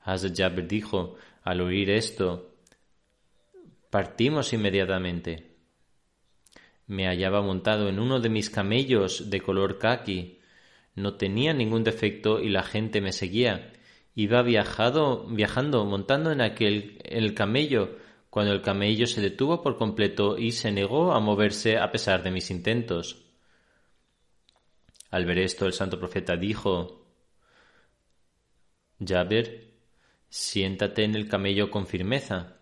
Hazrat 0.00 0.38
Jabir 0.38 0.66
dijo, 0.66 1.16
al 1.42 1.60
oír 1.60 1.90
esto, 1.90 2.54
partimos 3.90 4.54
inmediatamente. 4.54 5.50
Me 6.86 7.06
hallaba 7.06 7.42
montado 7.42 7.90
en 7.90 8.00
uno 8.00 8.20
de 8.20 8.30
mis 8.30 8.48
camellos 8.48 9.28
de 9.28 9.40
color 9.42 9.78
kaki. 9.78 10.39
No 11.00 11.14
tenía 11.14 11.52
ningún 11.52 11.84
defecto 11.84 12.40
y 12.40 12.48
la 12.48 12.62
gente 12.62 13.00
me 13.00 13.12
seguía. 13.12 13.72
Iba 14.14 14.42
viajado, 14.42 15.26
viajando, 15.26 15.84
montando 15.84 16.30
en 16.32 16.40
aquel 16.40 17.00
el 17.04 17.34
camello, 17.34 17.96
cuando 18.28 18.52
el 18.52 18.62
camello 18.62 19.06
se 19.06 19.20
detuvo 19.20 19.62
por 19.62 19.76
completo 19.76 20.38
y 20.38 20.52
se 20.52 20.70
negó 20.70 21.12
a 21.12 21.20
moverse 21.20 21.78
a 21.78 21.90
pesar 21.90 22.22
de 22.22 22.30
mis 22.30 22.50
intentos. 22.50 23.24
Al 25.10 25.26
ver 25.26 25.38
esto, 25.38 25.66
el 25.66 25.72
santo 25.72 25.98
profeta 25.98 26.36
dijo, 26.36 27.06
Jabir, 29.04 29.74
siéntate 30.28 31.04
en 31.04 31.16
el 31.16 31.28
camello 31.28 31.70
con 31.70 31.86
firmeza. 31.86 32.58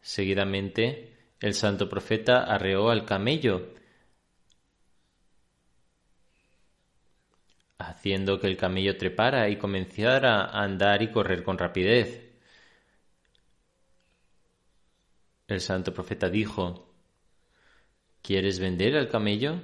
Seguidamente, 0.00 1.16
el 1.40 1.54
santo 1.54 1.88
profeta 1.88 2.44
arreó 2.44 2.90
al 2.90 3.04
camello, 3.04 3.74
haciendo 7.88 8.38
que 8.40 8.46
el 8.46 8.56
camello 8.56 8.96
trepara 8.96 9.48
y 9.48 9.56
comenzara 9.56 10.44
a 10.44 10.62
andar 10.62 11.02
y 11.02 11.08
correr 11.10 11.42
con 11.42 11.58
rapidez. 11.58 12.32
El 15.48 15.60
santo 15.60 15.92
profeta 15.92 16.28
dijo, 16.28 16.92
¿Quieres 18.22 18.60
vender 18.60 18.96
al 18.96 19.08
camello? 19.08 19.60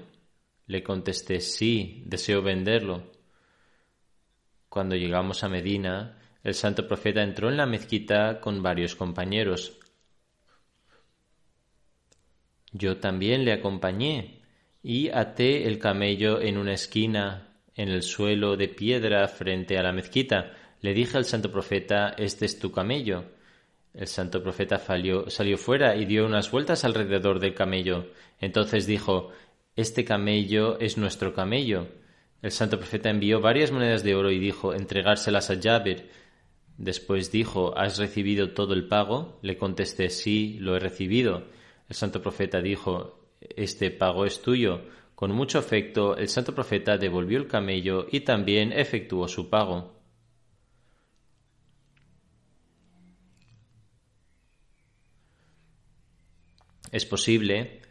Le 0.66 0.82
contesté, 0.82 1.40
sí, 1.40 2.02
deseo 2.06 2.42
venderlo. 2.42 3.10
Cuando 4.68 4.96
llegamos 4.96 5.44
a 5.44 5.48
Medina, 5.48 6.18
el 6.42 6.54
santo 6.54 6.86
profeta 6.86 7.22
entró 7.22 7.48
en 7.48 7.56
la 7.56 7.66
mezquita 7.66 8.40
con 8.40 8.62
varios 8.62 8.94
compañeros. 8.94 9.78
Yo 12.72 12.98
también 12.98 13.44
le 13.44 13.52
acompañé 13.52 14.42
y 14.82 15.08
até 15.08 15.66
el 15.66 15.78
camello 15.78 16.40
en 16.40 16.58
una 16.58 16.74
esquina, 16.74 17.47
en 17.78 17.88
el 17.88 18.02
suelo 18.02 18.56
de 18.56 18.68
piedra 18.68 19.26
frente 19.28 19.78
a 19.78 19.82
la 19.82 19.92
mezquita. 19.92 20.52
Le 20.82 20.92
dije 20.92 21.16
al 21.16 21.24
santo 21.24 21.50
profeta, 21.50 22.14
este 22.18 22.44
es 22.44 22.58
tu 22.58 22.70
camello. 22.72 23.24
El 23.94 24.08
santo 24.08 24.42
profeta 24.42 24.78
salió, 24.78 25.30
salió 25.30 25.56
fuera 25.56 25.96
y 25.96 26.04
dio 26.04 26.26
unas 26.26 26.50
vueltas 26.50 26.84
alrededor 26.84 27.38
del 27.38 27.54
camello. 27.54 28.08
Entonces 28.40 28.86
dijo, 28.86 29.30
este 29.76 30.04
camello 30.04 30.78
es 30.80 30.98
nuestro 30.98 31.32
camello. 31.32 31.86
El 32.42 32.50
santo 32.50 32.78
profeta 32.78 33.10
envió 33.10 33.40
varias 33.40 33.70
monedas 33.70 34.02
de 34.02 34.16
oro 34.16 34.32
y 34.32 34.40
dijo 34.40 34.74
entregárselas 34.74 35.50
a 35.50 35.60
Jabir. 35.60 36.10
Después 36.76 37.30
dijo 37.30 37.76
¿Has 37.78 37.98
recibido 37.98 38.50
todo 38.50 38.74
el 38.74 38.88
pago? 38.88 39.38
Le 39.42 39.56
contesté 39.56 40.10
sí, 40.10 40.58
lo 40.60 40.76
he 40.76 40.80
recibido. 40.80 41.44
El 41.88 41.94
santo 41.94 42.20
profeta 42.22 42.60
dijo 42.60 43.30
Este 43.40 43.92
pago 43.92 44.24
es 44.24 44.42
tuyo. 44.42 44.82
Con 45.18 45.32
mucho 45.32 45.58
afecto, 45.58 46.16
el 46.16 46.28
santo 46.28 46.54
profeta 46.54 46.96
devolvió 46.96 47.38
el 47.38 47.48
camello 47.48 48.06
y 48.08 48.20
también 48.20 48.72
efectuó 48.72 49.26
su 49.26 49.50
pago. 49.50 49.98
Es 56.92 57.04
posible 57.04 57.82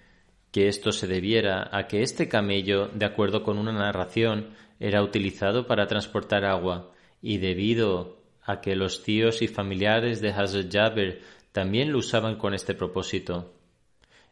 que 0.54 0.70
esto 0.70 0.94
se 0.94 1.06
debiera 1.06 1.70
a 1.78 1.88
que 1.88 2.02
este 2.02 2.30
camello, 2.30 2.88
de 2.94 3.06
acuerdo 3.06 3.44
con 3.44 3.58
una 3.58 3.74
narración, 3.74 4.54
era 4.80 5.04
utilizado 5.04 5.68
para 5.68 5.86
transportar 5.86 6.46
agua, 6.46 6.94
y 7.22 7.40
debido 7.40 8.22
a 8.42 8.62
que 8.62 8.78
los 8.78 9.04
tíos 9.04 9.42
y 9.42 9.50
familiares 9.50 10.22
de 10.22 10.30
Hazrat 10.30 10.72
Jabir 10.72 11.24
también 11.52 11.92
lo 11.92 11.98
usaban 11.98 12.38
con 12.38 12.54
este 12.54 12.74
propósito. 12.74 13.54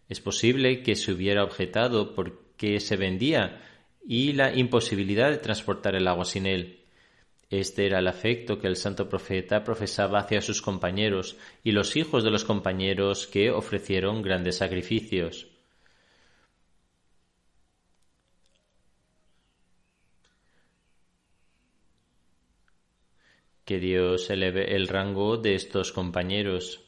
Es 0.07 0.21
posible 0.21 0.81
que 0.81 0.95
se 0.95 1.11
hubiera 1.11 1.43
objetado 1.43 2.15
por 2.15 2.44
qué 2.57 2.79
se 2.79 2.95
vendía 2.95 3.61
y 4.07 4.33
la 4.33 4.55
imposibilidad 4.55 5.31
de 5.31 5.37
transportar 5.37 5.95
el 5.95 6.07
agua 6.07 6.25
sin 6.25 6.45
él. 6.45 6.85
Este 7.49 7.85
era 7.85 7.99
el 7.99 8.07
afecto 8.07 8.59
que 8.59 8.67
el 8.67 8.75
santo 8.75 9.07
profeta 9.07 9.63
profesaba 9.63 10.19
hacia 10.19 10.41
sus 10.41 10.61
compañeros 10.61 11.37
y 11.63 11.71
los 11.71 11.95
hijos 11.95 12.23
de 12.23 12.31
los 12.31 12.43
compañeros 12.43 13.27
que 13.27 13.51
ofrecieron 13.51 14.21
grandes 14.21 14.57
sacrificios. 14.57 15.47
Que 23.63 23.79
Dios 23.79 24.29
eleve 24.29 24.75
el 24.75 24.87
rango 24.87 25.37
de 25.37 25.55
estos 25.55 25.91
compañeros. 25.91 26.81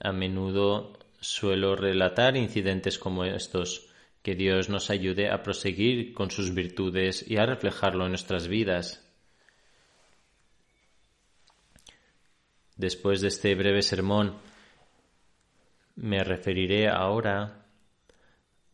A 0.00 0.12
menudo 0.12 0.97
suelo 1.20 1.76
relatar 1.76 2.36
incidentes 2.36 2.98
como 2.98 3.24
estos. 3.24 3.86
Que 4.22 4.34
Dios 4.34 4.68
nos 4.68 4.90
ayude 4.90 5.30
a 5.30 5.42
proseguir 5.42 6.12
con 6.12 6.30
sus 6.30 6.52
virtudes 6.52 7.24
y 7.28 7.36
a 7.36 7.46
reflejarlo 7.46 8.04
en 8.04 8.10
nuestras 8.10 8.48
vidas. 8.48 9.04
Después 12.76 13.20
de 13.20 13.28
este 13.28 13.54
breve 13.54 13.82
sermón, 13.82 14.36
me 15.96 16.22
referiré 16.22 16.88
ahora 16.88 17.64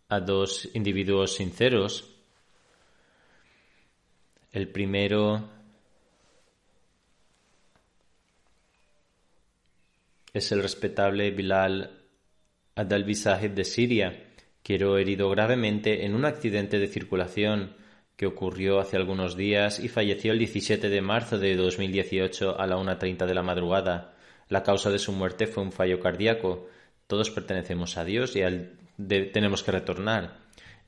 a 0.08 0.20
dos 0.20 0.68
individuos 0.74 1.36
sinceros. 1.36 2.10
El 4.52 4.68
primero 4.68 5.48
es 10.32 10.52
el 10.52 10.62
respetable 10.62 11.30
Bilal 11.30 12.03
Adalbi 12.76 13.14
Sahib 13.14 13.54
de 13.54 13.64
Siria, 13.64 14.10
que 14.62 14.78
quedó 14.78 14.98
herido 14.98 15.30
gravemente 15.30 16.04
en 16.04 16.14
un 16.14 16.24
accidente 16.24 16.78
de 16.78 16.88
circulación 16.88 17.76
que 18.16 18.26
ocurrió 18.26 18.80
hace 18.80 18.96
algunos 18.96 19.36
días 19.36 19.78
y 19.80 19.88
falleció 19.88 20.32
el 20.32 20.38
17 20.38 20.88
de 20.88 21.00
marzo 21.00 21.38
de 21.38 21.56
2018 21.56 22.58
a 22.58 22.66
la 22.66 22.76
1.30 22.76 23.26
de 23.26 23.34
la 23.34 23.42
madrugada. 23.42 24.14
La 24.48 24.62
causa 24.62 24.90
de 24.90 24.98
su 24.98 25.12
muerte 25.12 25.46
fue 25.46 25.62
un 25.62 25.72
fallo 25.72 26.00
cardíaco. 26.00 26.68
Todos 27.06 27.30
pertenecemos 27.30 27.96
a 27.96 28.04
Dios 28.04 28.34
y 28.36 28.42
tenemos 29.32 29.62
que 29.62 29.72
retornar. 29.72 30.38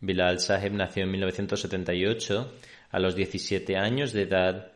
Bilal 0.00 0.40
Sahib 0.40 0.72
nació 0.72 1.04
en 1.04 1.10
1978. 1.12 2.52
A 2.90 2.98
los 3.00 3.16
17 3.16 3.76
años 3.76 4.12
de 4.12 4.22
edad, 4.22 4.72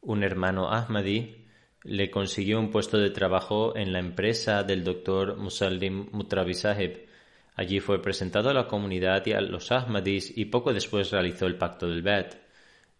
un 0.00 0.24
hermano 0.24 0.72
Ahmadi 0.72 1.41
le 1.84 2.10
consiguió 2.10 2.60
un 2.60 2.70
puesto 2.70 2.98
de 2.98 3.10
trabajo 3.10 3.76
en 3.76 3.92
la 3.92 3.98
empresa 3.98 4.62
del 4.62 4.84
doctor 4.84 5.36
Musallim 5.36 6.08
Mutrabi 6.12 6.54
Sahib. 6.54 7.06
Allí 7.54 7.80
fue 7.80 8.00
presentado 8.00 8.50
a 8.50 8.54
la 8.54 8.68
comunidad 8.68 9.26
y 9.26 9.32
a 9.32 9.40
los 9.40 9.72
Ahmadis 9.72 10.36
y 10.36 10.46
poco 10.46 10.72
después 10.72 11.10
realizó 11.10 11.46
el 11.46 11.56
pacto 11.56 11.88
del 11.88 12.02
Bet. 12.02 12.40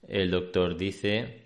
El 0.09 0.31
doctor 0.31 0.77
dice, 0.77 1.43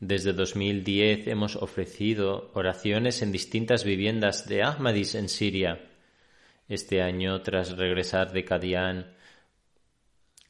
desde 0.00 0.32
2010 0.32 1.28
hemos 1.28 1.56
ofrecido 1.56 2.50
oraciones 2.54 3.22
en 3.22 3.32
distintas 3.32 3.84
viviendas 3.84 4.48
de 4.48 4.62
Ahmadis 4.62 5.14
en 5.14 5.28
Siria. 5.28 5.80
Este 6.68 7.00
año, 7.02 7.40
tras 7.40 7.76
regresar 7.76 8.32
de 8.32 8.44
Kadian, 8.44 9.14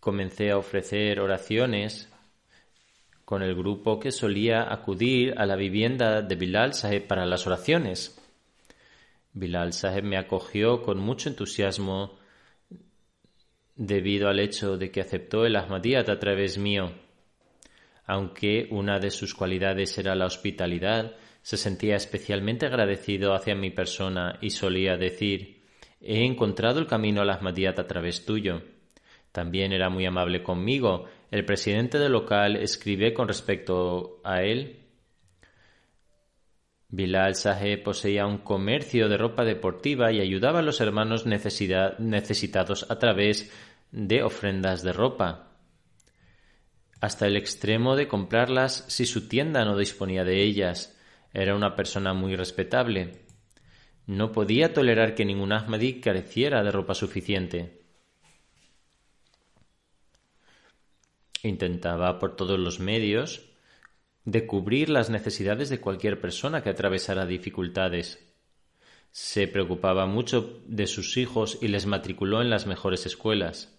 comencé 0.01 0.51
a 0.51 0.59
ofrecer 0.59 1.21
oraciones 1.21 2.11
con 3.29 3.43
el 3.43 3.55
grupo 3.55 4.01
que 4.01 4.11
solía 4.11 4.73
acudir 4.73 5.35
a 5.37 5.45
la 5.45 5.55
vivienda 5.55 6.23
de 6.23 6.35
Bilal 6.35 6.73
Sahib 6.73 7.07
para 7.07 7.27
las 7.27 7.47
oraciones. 7.47 8.19
Bilal 9.35 9.75
Sahib 9.75 10.03
me 10.03 10.17
acogió 10.17 10.81
con 10.81 10.99
mucho 10.99 11.29
entusiasmo 11.29 12.19
debido 13.77 14.31
al 14.31 14.41
hecho 14.41 14.79
de 14.79 14.91
que 14.91 15.03
aceptó 15.03 15.45
el 15.45 15.57
Ahmadiyyat 15.57 16.09
a 16.09 16.19
través 16.19 16.57
mío. 16.57 16.95
Aunque 18.07 18.67
una 18.71 18.99
de 18.99 19.11
sus 19.11 19.35
cualidades 19.35 19.99
era 19.99 20.15
la 20.15 20.25
hospitalidad, 20.25 21.15
se 21.43 21.59
sentía 21.59 21.97
especialmente 21.97 22.65
agradecido 22.65 23.35
hacia 23.35 23.55
mi 23.55 23.69
persona 23.69 24.39
y 24.41 24.49
solía 24.49 24.97
decir 24.97 25.61
He 26.01 26.25
encontrado 26.25 26.81
el 26.81 26.87
camino 26.87 27.21
al 27.21 27.29
Ahmadiyyat 27.29 27.79
a 27.79 27.87
través 27.87 28.25
tuyo. 28.25 28.63
También 29.33 29.73
era 29.73 29.91
muy 29.91 30.07
amable 30.07 30.43
conmigo. 30.43 31.07
El 31.31 31.45
presidente 31.45 31.99
del 31.99 32.13
local 32.13 32.57
escribe 32.57 33.13
con 33.13 33.29
respecto 33.29 34.21
a 34.25 34.43
él. 34.43 34.85
Bilal 36.91 37.35
Saheb 37.35 37.83
poseía 37.83 38.27
un 38.27 38.39
comercio 38.39 39.09
de 39.09 39.19
ropa 39.19 39.45
deportiva 39.45 40.11
y 40.11 40.21
ayudaba 40.21 40.61
a 40.61 40.63
los 40.63 40.81
hermanos 40.81 41.27
necesitados 41.27 42.91
a 42.91 42.99
través 42.99 43.53
de 43.93 44.23
ofrendas 44.23 44.83
de 44.83 44.93
ropa, 44.93 45.49
hasta 47.01 47.27
el 47.27 47.37
extremo 47.37 47.95
de 47.95 48.09
comprarlas 48.09 48.85
si 48.89 49.07
su 49.07 49.29
tienda 49.29 49.65
no 49.65 49.77
disponía 49.77 50.25
de 50.25 50.43
ellas. 50.43 50.99
Era 51.33 51.55
una 51.55 51.77
persona 51.77 52.13
muy 52.13 52.35
respetable. 52.35 53.21
No 54.07 54.33
podía 54.33 54.73
tolerar 54.73 55.15
que 55.15 55.25
ningún 55.25 55.53
Ahmadi 55.53 56.01
careciera 56.01 56.65
de 56.65 56.73
ropa 56.73 56.95
suficiente. 56.95 57.78
Intentaba 61.43 62.19
por 62.19 62.37
todos 62.37 62.59
los 62.59 62.81
medios 62.81 63.49
de 64.25 64.47
cubrir 64.47 64.91
las 64.91 65.09
necesidades 65.09 65.69
de 65.69 65.81
cualquier 65.81 66.21
persona 66.21 66.63
que 66.63 66.71
atravesara 66.71 67.27
dificultades. 67.27 68.25
Se 69.11 69.49
preocupaba 69.49 70.07
mucho 70.07 70.63
de 70.67 70.87
sus 70.87 71.17
hijos 71.17 71.59
y 71.63 71.69
les 71.69 71.87
matriculó 71.87 72.43
en 72.43 72.51
las 72.51 72.67
mejores 72.67 73.07
escuelas. 73.07 73.75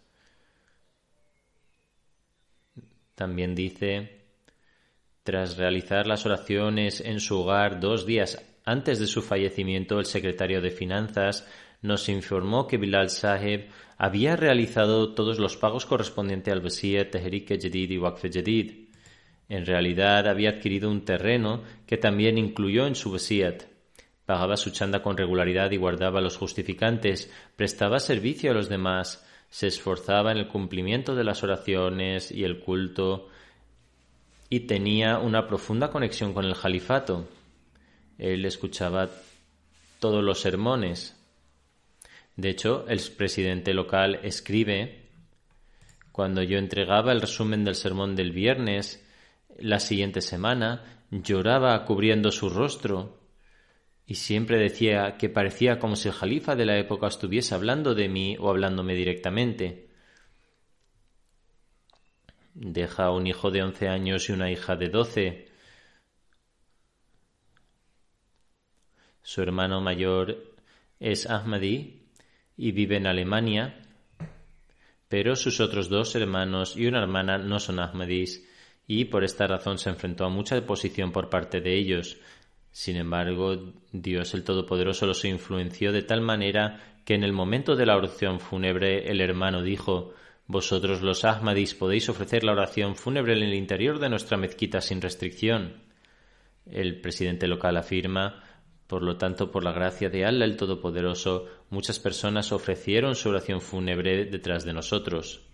También 3.13 3.53
dice, 3.53 4.23
tras 5.23 5.57
realizar 5.57 6.07
las 6.07 6.25
oraciones 6.25 7.01
en 7.01 7.19
su 7.19 7.39
hogar 7.39 7.79
dos 7.79 8.05
días 8.05 8.43
antes 8.65 8.99
de 8.99 9.07
su 9.07 9.21
fallecimiento, 9.21 9.99
el 9.99 10.05
secretario 10.05 10.61
de 10.61 10.71
Finanzas 10.71 11.47
nos 11.81 12.09
informó 12.09 12.67
que 12.67 12.77
Bilal 12.77 13.09
Saheb 13.09 13.69
había 13.97 14.35
realizado 14.35 15.13
todos 15.13 15.39
los 15.39 15.57
pagos 15.57 15.85
correspondientes 15.85 16.53
al 16.53 16.61
Basir, 16.61 17.09
Tehrik 17.09 17.61
Jadid 17.61 17.91
y 17.91 17.97
Waqf 17.97 18.25
Jadid. 18.31 18.89
En 19.49 19.65
realidad 19.65 20.27
había 20.27 20.51
adquirido 20.51 20.89
un 20.89 21.05
terreno 21.05 21.63
que 21.85 21.97
también 21.97 22.37
incluyó 22.37 22.85
en 22.85 22.95
su 22.95 23.11
Basiat. 23.11 23.63
Pagaba 24.25 24.57
su 24.57 24.69
chanda 24.69 25.01
con 25.01 25.17
regularidad 25.17 25.71
y 25.71 25.77
guardaba 25.77 26.21
los 26.21 26.37
justificantes, 26.37 27.31
prestaba 27.55 27.99
servicio 27.99 28.51
a 28.51 28.53
los 28.53 28.69
demás, 28.69 29.25
se 29.49 29.67
esforzaba 29.67 30.31
en 30.31 30.37
el 30.37 30.47
cumplimiento 30.47 31.15
de 31.15 31.23
las 31.23 31.43
oraciones 31.43 32.31
y 32.31 32.43
el 32.43 32.59
culto 32.59 33.29
y 34.49 34.61
tenía 34.61 35.19
una 35.19 35.47
profunda 35.47 35.89
conexión 35.89 36.33
con 36.33 36.45
el 36.45 36.55
califato. 36.55 37.27
Él 38.17 38.45
escuchaba 38.45 39.09
todos 39.99 40.23
los 40.23 40.39
sermones. 40.39 41.18
De 42.39 42.51
hecho, 42.51 42.85
el 42.87 43.01
presidente 43.17 43.73
local 43.73 44.21
escribe, 44.23 45.09
cuando 46.13 46.41
yo 46.41 46.57
entregaba 46.57 47.11
el 47.11 47.19
resumen 47.19 47.65
del 47.65 47.75
sermón 47.75 48.15
del 48.15 48.31
viernes, 48.31 49.05
la 49.57 49.81
siguiente 49.81 50.21
semana 50.21 51.03
lloraba 51.11 51.83
cubriendo 51.83 52.31
su 52.31 52.49
rostro 52.49 53.19
y 54.05 54.15
siempre 54.15 54.57
decía 54.57 55.17
que 55.17 55.27
parecía 55.27 55.79
como 55.79 55.97
si 55.97 56.07
el 56.07 56.13
jalifa 56.13 56.55
de 56.55 56.65
la 56.65 56.77
época 56.77 57.07
estuviese 57.07 57.55
hablando 57.55 57.93
de 57.93 58.07
mí 58.07 58.37
o 58.39 58.49
hablándome 58.49 58.95
directamente. 58.95 59.89
Deja 62.53 63.11
un 63.11 63.27
hijo 63.27 63.51
de 63.51 63.63
once 63.63 63.89
años 63.89 64.29
y 64.29 64.31
una 64.31 64.49
hija 64.49 64.77
de 64.77 64.87
doce. 64.87 65.49
Su 69.23 69.41
hermano 69.41 69.81
mayor 69.81 70.55
es 71.01 71.29
Ahmadi 71.29 71.98
y 72.61 72.73
vive 72.73 72.97
en 72.97 73.07
Alemania, 73.07 73.79
pero 75.07 75.37
sus 75.37 75.61
otros 75.61 75.87
dos 75.87 76.13
hermanos 76.15 76.75
y 76.75 76.87
una 76.87 76.99
hermana 76.99 77.37
no 77.37 77.57
son 77.57 77.79
Ahmadis 77.79 78.45
y 78.85 79.05
por 79.05 79.23
esta 79.23 79.47
razón 79.47 79.77
se 79.77 79.89
enfrentó 79.89 80.25
a 80.25 80.29
mucha 80.29 80.57
oposición 80.57 81.13
por 81.13 81.29
parte 81.29 81.61
de 81.61 81.73
ellos. 81.77 82.17
Sin 82.69 82.97
embargo, 82.97 83.71
Dios 83.93 84.33
el 84.33 84.43
Todopoderoso 84.43 85.05
los 85.07 85.23
influenció 85.23 85.93
de 85.93 86.01
tal 86.01 86.19
manera 86.19 86.99
que 87.05 87.15
en 87.15 87.23
el 87.23 87.31
momento 87.31 87.77
de 87.77 87.85
la 87.85 87.95
oración 87.95 88.41
fúnebre 88.41 89.09
el 89.09 89.21
hermano 89.21 89.63
dijo 89.63 90.13
Vosotros 90.45 91.01
los 91.01 91.23
Ahmadis 91.23 91.75
podéis 91.75 92.09
ofrecer 92.09 92.43
la 92.43 92.51
oración 92.51 92.97
fúnebre 92.97 93.37
en 93.37 93.43
el 93.43 93.53
interior 93.53 93.99
de 93.99 94.09
nuestra 94.09 94.35
mezquita 94.35 94.81
sin 94.81 95.01
restricción. 95.01 95.77
El 96.69 96.99
presidente 96.99 97.47
local 97.47 97.77
afirma 97.77 98.43
por 98.89 99.03
lo 99.03 99.17
tanto, 99.17 99.51
por 99.51 99.63
la 99.63 99.71
gracia 99.71 100.09
de 100.09 100.25
Allah 100.25 100.45
el 100.45 100.57
Todopoderoso, 100.57 101.45
muchas 101.69 101.99
personas 101.99 102.51
ofrecieron 102.51 103.13
su 103.13 103.29
oración 103.29 103.61
fúnebre 103.61 104.25
detrás 104.25 104.65
de 104.65 104.73
nosotros. 104.73 105.45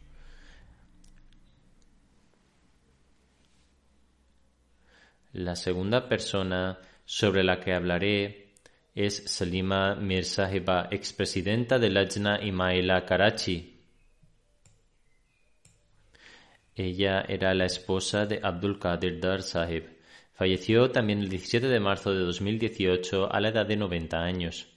La 5.34 5.58
segunda 5.58 6.08
persona 6.08 6.80
sobre 7.04 7.44
la 7.44 7.60
que 7.60 7.74
hablaré 7.74 8.54
es 8.96 9.24
Salima 9.26 9.96
Mirsahiba, 9.96 10.88
expresidenta 10.90 11.78
de 11.78 11.90
Lajna 11.90 12.42
Imaila 12.42 13.04
Karachi. 13.04 13.82
Ella 16.74 17.26
era 17.28 17.54
la 17.54 17.66
esposa 17.66 18.26
de 18.26 18.40
Abdul 18.42 18.80
Qadir 18.80 19.20
Dar 19.20 19.42
Sahib. 19.42 19.95
Falleció 20.36 20.92
también 20.92 21.20
el 21.20 21.30
17 21.30 21.68
de 21.68 21.80
marzo 21.80 22.12
de 22.14 22.20
2018 22.20 23.32
a 23.34 23.40
la 23.40 23.50
edad 23.50 23.66
de 23.66 23.78
90 23.78 24.22
años. 24.22 24.68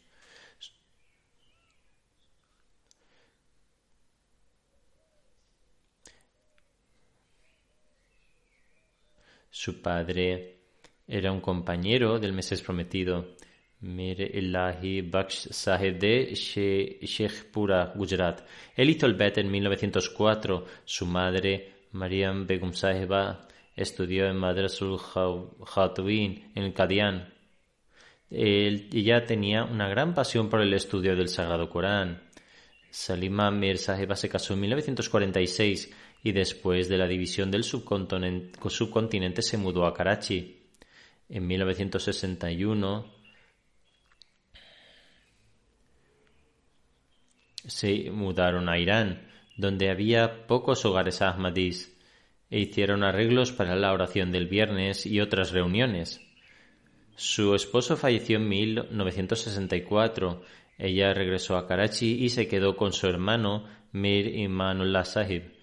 Su 9.50 9.82
padre 9.82 10.60
era 11.08 11.32
un 11.32 11.40
compañero 11.40 12.20
del 12.20 12.32
Mesías 12.32 12.62
prometido, 12.62 13.34
Mir 13.80 14.20
Ilahi 14.20 15.02
Baksh 15.02 15.48
Sahib 15.50 15.98
de 15.98 16.34
Sheikhpura, 16.34 17.92
Gujarat. 17.96 18.46
Él 18.76 18.90
hizo 18.90 19.06
el 19.06 19.14
Bet 19.14 19.38
en 19.38 19.50
1904. 19.50 20.64
Su 20.84 21.06
madre, 21.06 21.72
Mariam 21.92 22.46
Begum 22.46 22.72
Sahiba, 22.72 23.47
estudió 23.78 24.26
en 24.26 24.36
Madrasul 24.36 24.98
Khatwin 25.00 26.52
en 26.54 26.72
Kadian. 26.72 27.32
Ella 28.30 29.24
tenía 29.24 29.64
una 29.64 29.88
gran 29.88 30.14
pasión 30.14 30.50
por 30.50 30.60
el 30.60 30.74
estudio 30.74 31.16
del 31.16 31.28
Sagrado 31.28 31.70
Corán. 31.70 32.22
Salima 32.90 33.50
Mir 33.50 33.78
Sahiba 33.78 34.16
se 34.16 34.28
casó 34.28 34.54
en 34.54 34.60
1946 34.60 35.94
y 36.22 36.32
después 36.32 36.88
de 36.88 36.98
la 36.98 37.06
división 37.06 37.50
del 37.50 37.62
subcontinente, 37.64 39.42
se 39.42 39.56
mudó 39.56 39.86
a 39.86 39.94
Karachi. 39.94 40.56
En 41.28 41.46
1961 41.46 43.14
se 47.66 48.10
mudaron 48.10 48.68
a 48.68 48.78
Irán, 48.78 49.28
donde 49.56 49.90
había 49.90 50.46
pocos 50.46 50.84
hogares 50.84 51.22
ahmadís, 51.22 51.97
e 52.50 52.60
hicieron 52.60 53.04
arreglos 53.04 53.52
para 53.52 53.76
la 53.76 53.92
oración 53.92 54.32
del 54.32 54.46
viernes 54.46 55.06
y 55.06 55.20
otras 55.20 55.52
reuniones. 55.52 56.20
Su 57.16 57.54
esposo 57.54 57.96
falleció 57.96 58.36
en 58.36 58.48
1964. 58.48 60.42
Ella 60.78 61.12
regresó 61.12 61.56
a 61.56 61.66
Karachi 61.66 62.24
y 62.24 62.28
se 62.28 62.46
quedó 62.46 62.76
con 62.76 62.92
su 62.92 63.08
hermano 63.08 63.64
Mir 63.92 64.28
Imanullah 64.36 65.04
Sahib. 65.04 65.54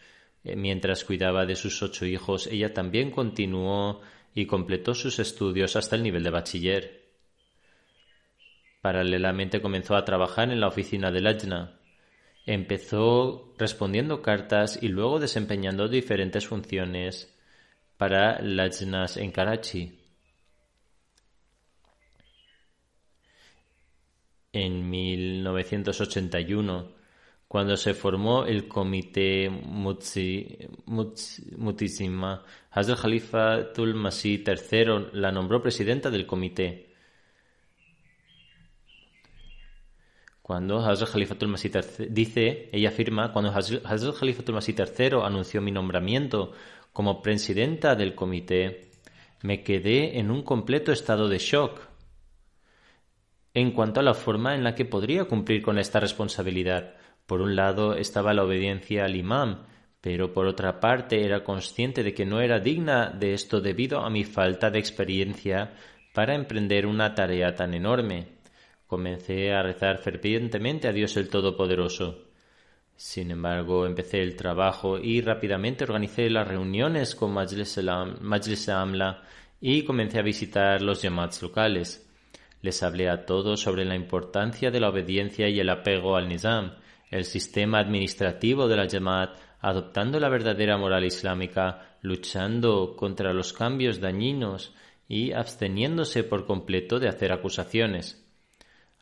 Eh, 0.43 0.56
mientras 0.56 1.04
cuidaba 1.06 1.45
de 1.45 1.56
sus 1.56 1.82
ocho 1.82 2.06
hijos, 2.06 2.48
ella 2.48 2.74
también 2.74 3.10
continuó 3.10 4.02
y 4.34 4.45
completó 4.45 4.93
sus 4.93 5.19
estudios 5.19 5.76
hasta 5.76 5.95
el 5.95 6.04
nivel 6.04 6.24
de 6.24 6.30
bachiller. 6.30 7.06
Paralelamente 8.82 9.62
comenzó 9.62 9.95
a 9.95 10.06
trabajar 10.06 10.52
en 10.52 10.60
la 10.60 10.67
oficina 10.67 11.10
del 11.10 11.26
Ajna. 11.26 11.80
Empezó 12.46 13.54
respondiendo 13.58 14.22
cartas 14.22 14.80
y 14.82 14.88
luego 14.88 15.20
desempeñando 15.20 15.88
diferentes 15.88 16.48
funciones 16.48 17.34
para 17.98 18.42
Lajnas 18.42 19.18
en 19.18 19.32
Karachi. 19.32 20.06
en 24.56 24.90
1981, 24.90 26.96
cuando 27.48 27.76
se 27.76 27.94
formó 27.94 28.46
el 28.46 28.70
Comité 28.70 29.50
Mutisima, 31.58 32.44
Hazrat 32.72 33.00
Khalifa 33.00 33.74
Masih 33.94 34.44
III 34.48 35.10
la 35.14 35.32
nombró 35.32 35.62
presidenta 35.62 36.10
del 36.10 36.26
comité. 36.26 36.85
Cuando 40.46 40.78
Hazrat 40.78 41.10
Khalifa 41.10 41.34
Masih 41.48 41.72
dice, 42.12 42.70
ella 42.72 42.90
afirma, 42.90 43.34
cuando 43.34 43.50
Hazrat 43.50 44.16
Khalifa 44.16 44.52
Masih 44.52 44.76
III 44.78 45.22
anunció 45.24 45.60
mi 45.60 45.72
nombramiento 45.72 46.52
como 46.94 47.24
presidenta 47.24 47.96
del 47.96 48.14
comité, 48.14 48.92
me 49.42 49.64
quedé 49.64 50.20
en 50.20 50.30
un 50.30 50.44
completo 50.44 50.92
estado 50.92 51.30
de 51.30 51.40
shock 51.40 51.80
en 53.56 53.72
cuanto 53.72 54.02
a 54.02 54.04
la 54.04 54.14
forma 54.14 54.54
en 54.54 54.64
la 54.64 54.76
que 54.76 54.86
podría 54.86 55.26
cumplir 55.26 55.64
con 55.64 55.80
esta 55.80 56.00
responsabilidad. 56.00 56.94
Por 57.26 57.42
un 57.42 57.56
lado 57.56 57.96
estaba 57.96 58.36
la 58.36 58.44
obediencia 58.44 59.06
al 59.06 59.16
imam, 59.16 59.64
pero 60.00 60.32
por 60.32 60.46
otra 60.46 60.80
parte 60.80 61.26
era 61.26 61.44
consciente 61.44 62.04
de 62.04 62.14
que 62.14 62.28
no 62.28 62.40
era 62.40 62.60
digna 62.60 63.10
de 63.10 63.34
esto 63.34 63.62
debido 63.62 64.02
a 64.02 64.12
mi 64.12 64.26
falta 64.26 64.70
de 64.70 64.78
experiencia 64.78 65.74
para 66.14 66.36
emprender 66.36 66.86
una 66.86 67.16
tarea 67.16 67.56
tan 67.56 67.74
enorme. 67.74 68.35
Comencé 68.96 69.52
a 69.52 69.62
rezar 69.62 69.98
fervientemente 69.98 70.88
a 70.88 70.94
Dios 70.94 71.18
el 71.18 71.28
Todopoderoso. 71.28 72.30
Sin 72.96 73.30
embargo, 73.30 73.86
empecé 73.86 74.22
el 74.22 74.38
trabajo 74.38 74.98
y 74.98 75.20
rápidamente 75.20 75.84
organicé 75.84 76.30
las 76.30 76.48
reuniones 76.48 77.14
con 77.14 77.34
Majlis 77.34 78.70
Amla 78.70 79.22
y 79.60 79.84
comencé 79.84 80.20
a 80.20 80.22
visitar 80.22 80.82
los 80.82 81.02
yamats 81.02 81.42
locales. 81.42 82.10
Les 82.62 82.82
hablé 82.84 83.10
a 83.10 83.26
todos 83.26 83.60
sobre 83.60 83.84
la 83.84 83.96
importancia 83.96 84.72
de 84.72 84.80
la 84.80 84.92
obediencia 84.92 85.50
y 85.50 85.60
el 85.60 85.70
apego 85.70 86.16
al 86.16 86.30
Nizam, 86.30 86.76
el 87.12 87.26
sistema 87.26 87.80
administrativo 87.80 88.70
de 88.70 88.78
la 88.78 88.88
Jamaat, 88.90 89.36
adoptando 89.60 90.22
la 90.22 90.30
verdadera 90.30 90.78
moral 90.78 91.04
islámica, 91.04 91.98
luchando 92.02 92.96
contra 92.96 93.34
los 93.34 93.52
cambios 93.52 94.00
dañinos 94.00 94.74
y 95.10 95.34
absteniéndose 95.34 96.24
por 96.24 96.46
completo 96.46 96.98
de 96.98 97.10
hacer 97.10 97.34
acusaciones. 97.34 98.25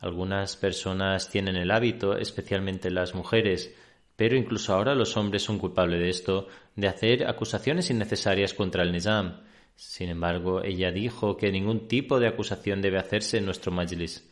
Algunas 0.03 0.55
personas 0.55 1.29
tienen 1.29 1.55
el 1.55 1.71
hábito, 1.71 2.17
especialmente 2.17 2.91
las 2.91 3.15
mujeres, 3.15 3.73
pero 4.15 4.35
incluso 4.35 4.73
ahora 4.73 4.93
los 4.93 5.17
hombres 5.17 5.41
son 5.41 5.57
culpables 5.57 5.99
de 5.99 6.09
esto, 6.09 6.47
de 6.75 6.87
hacer 6.87 7.27
acusaciones 7.27 7.89
innecesarias 7.89 8.53
contra 8.53 8.83
el 8.83 8.91
Nizam, 8.91 9.41
sin 9.75 10.09
embargo, 10.09 10.63
ella 10.63 10.91
dijo 10.91 11.35
que 11.35 11.51
ningún 11.51 11.87
tipo 11.87 12.19
de 12.19 12.27
acusación 12.27 12.81
debe 12.81 12.99
hacerse 12.99 13.37
en 13.37 13.45
nuestro 13.45 13.71
majlis. 13.71 14.29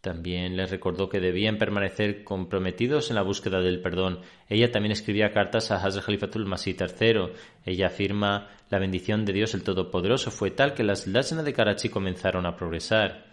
También 0.00 0.56
les 0.56 0.70
recordó 0.70 1.08
que 1.08 1.20
debían 1.20 1.56
permanecer 1.56 2.24
comprometidos 2.24 3.08
en 3.08 3.16
la 3.16 3.22
búsqueda 3.22 3.60
del 3.60 3.80
perdón. 3.80 4.20
Ella 4.50 4.70
también 4.70 4.92
escribía 4.92 5.32
cartas 5.32 5.70
a 5.70 5.76
Hazrat 5.76 6.04
Khalifatul 6.04 6.44
Masih 6.44 6.76
III. 6.78 7.32
Ella 7.64 7.86
afirma 7.86 8.50
la 8.68 8.78
bendición 8.78 9.24
de 9.24 9.32
Dios 9.32 9.54
el 9.54 9.62
Todopoderoso 9.62 10.30
fue 10.30 10.50
tal 10.50 10.74
que 10.74 10.82
las 10.82 11.06
Lajna 11.06 11.42
de 11.42 11.54
Karachi 11.54 11.88
comenzaron 11.88 12.44
a 12.44 12.54
progresar. 12.54 13.23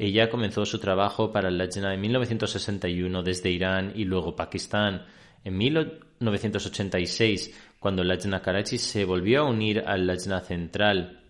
Ella 0.00 0.30
comenzó 0.30 0.64
su 0.64 0.78
trabajo 0.78 1.32
para 1.32 1.48
el 1.48 1.58
Lajna 1.58 1.92
en 1.92 2.00
1961 2.00 3.24
desde 3.24 3.50
Irán 3.50 3.90
y 3.96 4.04
luego 4.04 4.36
Pakistán. 4.36 5.04
En 5.42 5.58
1986 5.58 7.72
cuando 7.80 8.04
Lajna 8.04 8.40
Karachi 8.40 8.78
se 8.78 9.04
volvió 9.04 9.40
a 9.40 9.50
unir 9.50 9.82
al 9.84 10.06
Lajna 10.06 10.38
Central. 10.38 11.20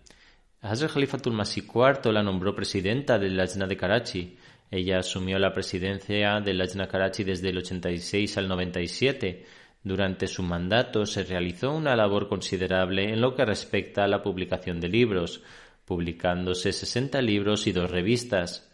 Hazrat 0.61 0.91
Khalifatul 0.91 1.33
Masih 1.33 1.63
IV 1.63 2.13
la 2.13 2.21
nombró 2.21 2.53
presidenta 2.53 3.17
del 3.17 3.37
Lajna 3.37 3.65
de 3.65 3.75
Karachi. 3.75 4.37
Ella 4.69 4.99
asumió 4.99 5.39
la 5.39 5.51
presidencia 5.51 6.39
del 6.39 6.59
Lajna 6.59 6.87
Karachi 6.87 7.23
desde 7.23 7.49
el 7.49 7.57
86 7.57 8.37
al 8.37 8.47
97. 8.47 9.45
Durante 9.83 10.27
su 10.27 10.43
mandato 10.43 11.07
se 11.07 11.23
realizó 11.23 11.73
una 11.73 11.95
labor 11.95 12.27
considerable 12.27 13.11
en 13.11 13.19
lo 13.19 13.33
que 13.33 13.45
respecta 13.45 14.03
a 14.03 14.07
la 14.07 14.21
publicación 14.21 14.79
de 14.79 14.89
libros, 14.89 15.41
publicándose 15.89 16.71
60 16.71 17.19
libros 17.23 17.65
y 17.65 17.71
dos 17.71 17.89
revistas. 17.89 18.71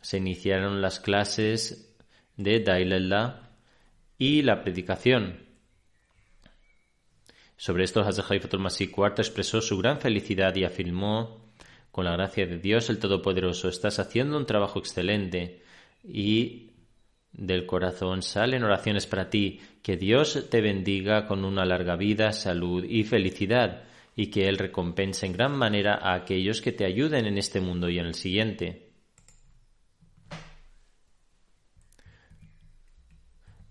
Se 0.00 0.18
iniciaron 0.18 0.80
las 0.80 1.00
clases 1.00 1.92
de 2.36 2.60
Dailallah 2.60 3.50
y 4.16 4.42
la 4.42 4.62
predicación. 4.62 5.44
Sobre 7.56 7.82
esto, 7.82 8.00
Hazrat 8.00 8.28
Khalifatul 8.28 8.60
Masih 8.60 8.92
IV 8.96 9.14
expresó 9.18 9.60
su 9.60 9.76
gran 9.78 9.98
felicidad 9.98 10.54
y 10.54 10.62
afirmó, 10.62 11.50
con 11.90 12.04
la 12.04 12.12
gracia 12.12 12.46
de 12.46 12.58
Dios 12.58 12.90
el 12.90 13.00
Todopoderoso, 13.00 13.68
estás 13.68 13.98
haciendo 13.98 14.36
un 14.36 14.46
trabajo 14.46 14.78
excelente 14.78 15.64
y 16.04 16.70
del 17.32 17.66
corazón 17.66 18.22
salen 18.22 18.62
oraciones 18.62 19.08
para 19.08 19.30
ti, 19.30 19.60
que 19.82 19.96
Dios 19.96 20.46
te 20.48 20.60
bendiga 20.60 21.26
con 21.26 21.44
una 21.44 21.64
larga 21.64 21.96
vida, 21.96 22.32
salud 22.32 22.84
y 22.84 23.02
felicidad, 23.02 23.82
y 24.16 24.30
que 24.30 24.48
Él 24.48 24.56
recompense 24.56 25.26
en 25.26 25.34
gran 25.34 25.54
manera 25.56 25.94
a 25.94 26.14
aquellos 26.14 26.62
que 26.62 26.72
te 26.72 26.86
ayuden 26.86 27.26
en 27.26 27.36
este 27.36 27.60
mundo 27.60 27.90
y 27.90 27.98
en 27.98 28.06
el 28.06 28.14
siguiente. 28.14 28.86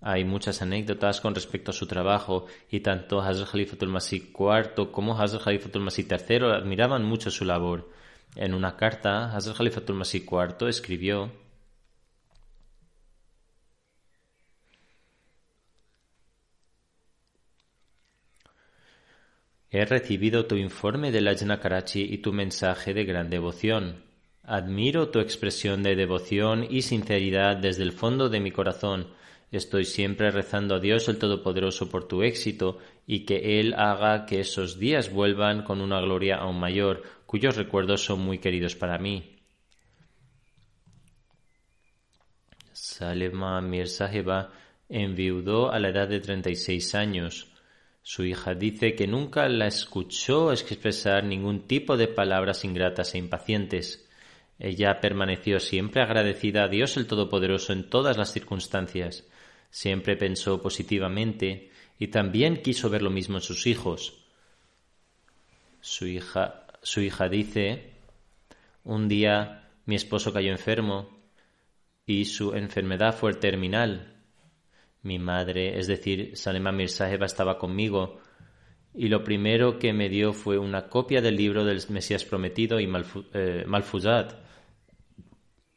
Hay 0.00 0.24
muchas 0.24 0.62
anécdotas 0.62 1.20
con 1.20 1.34
respecto 1.34 1.72
a 1.72 1.74
su 1.74 1.88
trabajo 1.88 2.46
y 2.70 2.78
tanto 2.78 3.20
Hazrat 3.20 3.50
Khalifatul 3.50 3.88
Masih 3.88 4.32
IV 4.32 4.92
como 4.92 5.20
Hazrat 5.20 5.42
Khalifatul 5.42 5.82
Masih 5.82 6.06
III 6.08 6.52
admiraban 6.54 7.04
mucho 7.04 7.32
su 7.32 7.44
labor. 7.44 7.90
En 8.36 8.54
una 8.54 8.76
carta, 8.76 9.34
Hazrat 9.34 9.56
Khalifatul 9.56 9.96
Masih 9.96 10.24
IV 10.24 10.68
escribió 10.68 11.32
He 19.76 19.84
recibido 19.84 20.46
tu 20.46 20.56
informe 20.56 21.12
de 21.12 21.20
Lajna 21.20 21.60
Karachi 21.60 22.02
y 22.02 22.18
tu 22.18 22.32
mensaje 22.32 22.94
de 22.94 23.04
gran 23.04 23.28
devoción. 23.28 24.04
Admiro 24.42 25.10
tu 25.10 25.20
expresión 25.20 25.82
de 25.82 25.94
devoción 25.94 26.66
y 26.70 26.80
sinceridad 26.80 27.58
desde 27.58 27.82
el 27.82 27.92
fondo 27.92 28.30
de 28.30 28.40
mi 28.40 28.52
corazón 28.52 29.08
Estoy 29.52 29.84
siempre 29.84 30.30
rezando 30.30 30.74
a 30.74 30.80
Dios 30.80 31.08
el 31.08 31.18
Todopoderoso 31.18 31.88
por 31.88 32.08
tu 32.08 32.22
éxito 32.22 32.78
y 33.06 33.24
que 33.24 33.60
Él 33.60 33.74
haga 33.74 34.26
que 34.26 34.40
esos 34.40 34.78
días 34.78 35.12
vuelvan 35.12 35.62
con 35.62 35.80
una 35.80 36.00
gloria 36.00 36.36
aún 36.36 36.58
mayor, 36.58 37.02
cuyos 37.26 37.56
recuerdos 37.56 38.04
son 38.04 38.20
muy 38.20 38.38
queridos 38.38 38.74
para 38.74 38.98
mí. 38.98 39.36
Salema 42.72 43.60
Mir 43.60 43.88
enviudó 44.88 45.70
a 45.70 45.78
la 45.78 45.88
edad 45.90 46.08
de 46.08 46.20
36 46.20 46.94
años. 46.94 47.55
Su 48.08 48.24
hija 48.24 48.54
dice 48.54 48.94
que 48.94 49.08
nunca 49.08 49.48
la 49.48 49.66
escuchó 49.66 50.52
expresar 50.52 51.24
ningún 51.24 51.66
tipo 51.66 51.96
de 51.96 52.06
palabras 52.06 52.64
ingratas 52.64 53.12
e 53.12 53.18
impacientes. 53.18 54.08
Ella 54.60 55.00
permaneció 55.00 55.58
siempre 55.58 56.02
agradecida 56.02 56.62
a 56.62 56.68
Dios 56.68 56.96
el 56.96 57.08
Todopoderoso 57.08 57.72
en 57.72 57.90
todas 57.90 58.16
las 58.16 58.32
circunstancias. 58.32 59.24
Siempre 59.70 60.14
pensó 60.16 60.62
positivamente 60.62 61.72
y 61.98 62.06
también 62.06 62.62
quiso 62.62 62.88
ver 62.90 63.02
lo 63.02 63.10
mismo 63.10 63.38
en 63.38 63.42
sus 63.42 63.66
hijos. 63.66 64.24
Su 65.80 66.06
hija, 66.06 66.68
su 66.82 67.00
hija 67.00 67.28
dice, 67.28 67.90
un 68.84 69.08
día 69.08 69.68
mi 69.84 69.96
esposo 69.96 70.32
cayó 70.32 70.52
enfermo 70.52 71.10
y 72.06 72.26
su 72.26 72.54
enfermedad 72.54 73.16
fue 73.16 73.34
terminal. 73.34 74.15
Mi 75.06 75.20
madre, 75.20 75.78
es 75.78 75.86
decir, 75.86 76.36
Salema 76.36 76.72
Mirsaheba, 76.72 77.26
estaba 77.26 77.58
conmigo 77.58 78.20
y 78.92 79.06
lo 79.06 79.22
primero 79.22 79.78
que 79.78 79.92
me 79.92 80.08
dio 80.08 80.32
fue 80.32 80.58
una 80.58 80.88
copia 80.88 81.20
del 81.20 81.36
libro 81.36 81.64
del 81.64 81.80
Mesías 81.90 82.24
prometido 82.24 82.80
y 82.80 82.90
eh, 83.32 83.64
Malfuzat. 83.68 84.34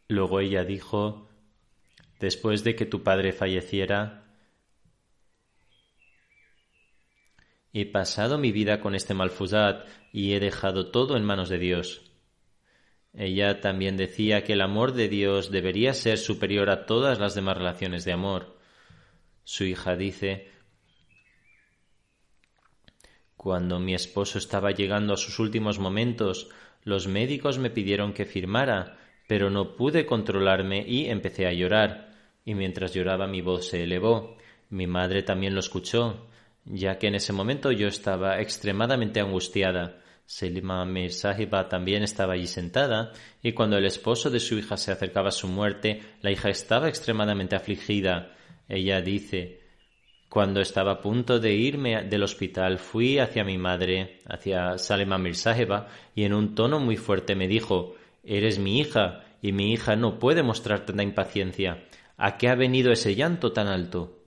Luego 0.07 0.39
ella 0.39 0.63
dijo, 0.63 1.29
después 2.19 2.63
de 2.63 2.75
que 2.75 2.87
tu 2.87 3.03
padre 3.03 3.31
falleciera, 3.31 4.25
he 7.71 7.85
pasado 7.85 8.39
mi 8.39 8.51
vida 8.51 8.81
con 8.81 8.95
este 8.95 9.13
Malfuzat 9.13 9.87
y 10.11 10.33
he 10.33 10.39
dejado 10.39 10.89
todo 10.89 11.15
en 11.15 11.23
manos 11.23 11.49
de 11.49 11.59
Dios. 11.59 12.11
Ella 13.13 13.61
también 13.61 13.95
decía 13.95 14.43
que 14.43 14.53
el 14.53 14.61
amor 14.61 14.93
de 14.93 15.07
Dios 15.07 15.51
debería 15.51 15.93
ser 15.93 16.17
superior 16.17 16.71
a 16.71 16.87
todas 16.87 17.19
las 17.19 17.35
demás 17.35 17.57
relaciones 17.59 18.05
de 18.05 18.13
amor. 18.13 18.58
Su 19.51 19.63
hija 19.63 19.95
dice, 19.95 20.47
cuando 23.35 23.79
mi 23.79 23.95
esposo 23.95 24.38
estaba 24.38 24.69
llegando 24.69 25.15
a 25.15 25.17
sus 25.17 25.39
últimos 25.39 25.79
momentos, 25.79 26.49
los 26.83 27.07
médicos 27.07 27.57
me 27.57 27.71
pidieron 27.71 28.13
que 28.13 28.25
firmara, 28.25 28.99
pero 29.27 29.49
no 29.49 29.75
pude 29.75 30.05
controlarme 30.05 30.85
y 30.88 31.07
empecé 31.07 31.47
a 31.47 31.53
llorar. 31.53 32.13
Y 32.45 32.53
mientras 32.53 32.93
lloraba 32.93 33.25
mi 33.25 33.41
voz 33.41 33.69
se 33.69 33.81
elevó. 33.81 34.38
Mi 34.69 34.85
madre 34.85 35.23
también 35.23 35.55
lo 35.55 35.62
escuchó, 35.62 36.27
ya 36.65 36.99
que 36.99 37.07
en 37.07 37.15
ese 37.15 37.33
momento 37.33 37.71
yo 37.71 37.88
estaba 37.88 38.39
extremadamente 38.41 39.19
angustiada. 39.19 39.99
Selima 40.27 40.85
Mir 40.85 41.12
también 41.67 42.03
estaba 42.03 42.33
allí 42.33 42.45
sentada, 42.45 43.13
y 43.41 43.53
cuando 43.53 43.77
el 43.77 43.85
esposo 43.88 44.29
de 44.29 44.41
su 44.41 44.59
hija 44.59 44.77
se 44.77 44.91
acercaba 44.91 45.29
a 45.29 45.31
su 45.31 45.47
muerte, 45.47 46.03
la 46.21 46.29
hija 46.29 46.49
estaba 46.49 46.88
extremadamente 46.88 47.55
afligida. 47.55 48.35
Ella 48.69 49.01
dice, 49.01 49.60
cuando 50.29 50.62
estaba 50.62 50.91
a 50.91 51.01
punto 51.01 51.39
de 51.39 51.55
irme 51.55 52.03
del 52.03 52.21
hospital, 52.21 52.77
fui 52.77 53.17
hacia 53.17 53.43
mi 53.43 53.58
madre, 53.58 54.19
hacia 54.27 54.77
Salema 54.77 55.17
Mirsaheba, 55.17 55.88
y 56.13 56.23
en 56.23 56.34
un 56.34 56.53
tono 56.53 56.79
muy 56.79 56.95
fuerte 56.95 57.36
me 57.36 57.47
dijo, 57.47 57.95
Eres 58.23 58.60
mi 58.60 58.79
hija, 58.79 59.23
y 59.41 59.53
mi 59.53 59.73
hija 59.73 59.95
no 59.95 60.19
puede 60.19 60.43
mostrar 60.43 60.86
tanta 60.86 61.01
impaciencia. 61.01 61.84
¿A 62.15 62.38
qué 62.38 62.47
ha 62.47 62.55
venido 62.55 62.91
ese 62.91 63.15
llanto 63.15 63.53
tan 63.53 63.67
alto? 63.67 64.19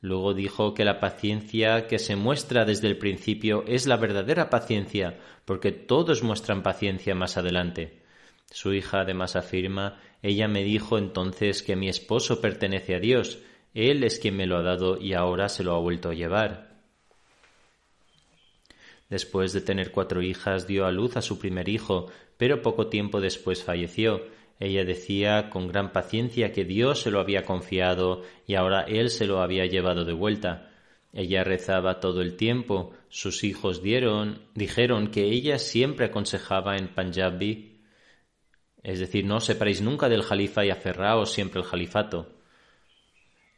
Luego 0.00 0.34
dijo 0.34 0.74
que 0.74 0.84
la 0.84 0.98
paciencia 0.98 1.86
que 1.86 1.98
se 1.98 2.16
muestra 2.16 2.64
desde 2.64 2.88
el 2.88 2.98
principio 2.98 3.64
es 3.68 3.86
la 3.86 3.98
verdadera 3.98 4.50
paciencia, 4.50 5.18
porque 5.44 5.70
todos 5.70 6.24
muestran 6.24 6.62
paciencia 6.62 7.14
más 7.14 7.36
adelante. 7.36 8.02
Su 8.50 8.72
hija 8.72 9.02
además 9.02 9.36
afirma, 9.36 10.00
ella 10.22 10.48
me 10.48 10.64
dijo 10.64 10.98
entonces 10.98 11.62
que 11.62 11.76
mi 11.76 11.88
esposo 11.88 12.40
pertenece 12.40 12.96
a 12.96 13.00
Dios, 13.00 13.38
él 13.74 14.02
es 14.04 14.18
quien 14.18 14.36
me 14.36 14.46
lo 14.46 14.56
ha 14.56 14.62
dado 14.62 15.00
y 15.00 15.12
ahora 15.12 15.48
se 15.48 15.62
lo 15.62 15.74
ha 15.74 15.78
vuelto 15.78 16.10
a 16.10 16.14
llevar. 16.14 16.70
Después 19.08 19.52
de 19.52 19.60
tener 19.60 19.90
cuatro 19.90 20.22
hijas, 20.22 20.66
dio 20.66 20.86
a 20.86 20.92
luz 20.92 21.16
a 21.16 21.22
su 21.22 21.38
primer 21.38 21.68
hijo, 21.68 22.06
pero 22.36 22.62
poco 22.62 22.88
tiempo 22.88 23.20
después 23.20 23.64
falleció. 23.64 24.22
Ella 24.60 24.84
decía 24.84 25.50
con 25.50 25.68
gran 25.68 25.92
paciencia 25.92 26.52
que 26.52 26.64
Dios 26.64 27.00
se 27.02 27.10
lo 27.10 27.20
había 27.20 27.44
confiado 27.44 28.22
y 28.46 28.54
ahora 28.54 28.82
Él 28.82 29.10
se 29.10 29.26
lo 29.26 29.40
había 29.40 29.66
llevado 29.66 30.04
de 30.04 30.12
vuelta. 30.12 30.70
Ella 31.12 31.42
rezaba 31.42 31.98
todo 31.98 32.20
el 32.20 32.36
tiempo. 32.36 32.92
Sus 33.08 33.42
hijos 33.42 33.82
dieron, 33.82 34.42
dijeron 34.54 35.10
que 35.10 35.24
ella 35.24 35.58
siempre 35.58 36.06
aconsejaba 36.06 36.76
en 36.76 36.94
Panjabi, 36.94 37.80
es 38.82 38.98
decir, 39.00 39.24
no 39.24 39.40
separéis 39.40 39.82
nunca 39.82 40.08
del 40.08 40.22
jalifa 40.22 40.64
y 40.64 40.70
aferraos 40.70 41.32
siempre 41.32 41.60
al 41.60 41.66
jalifato. 41.66 42.39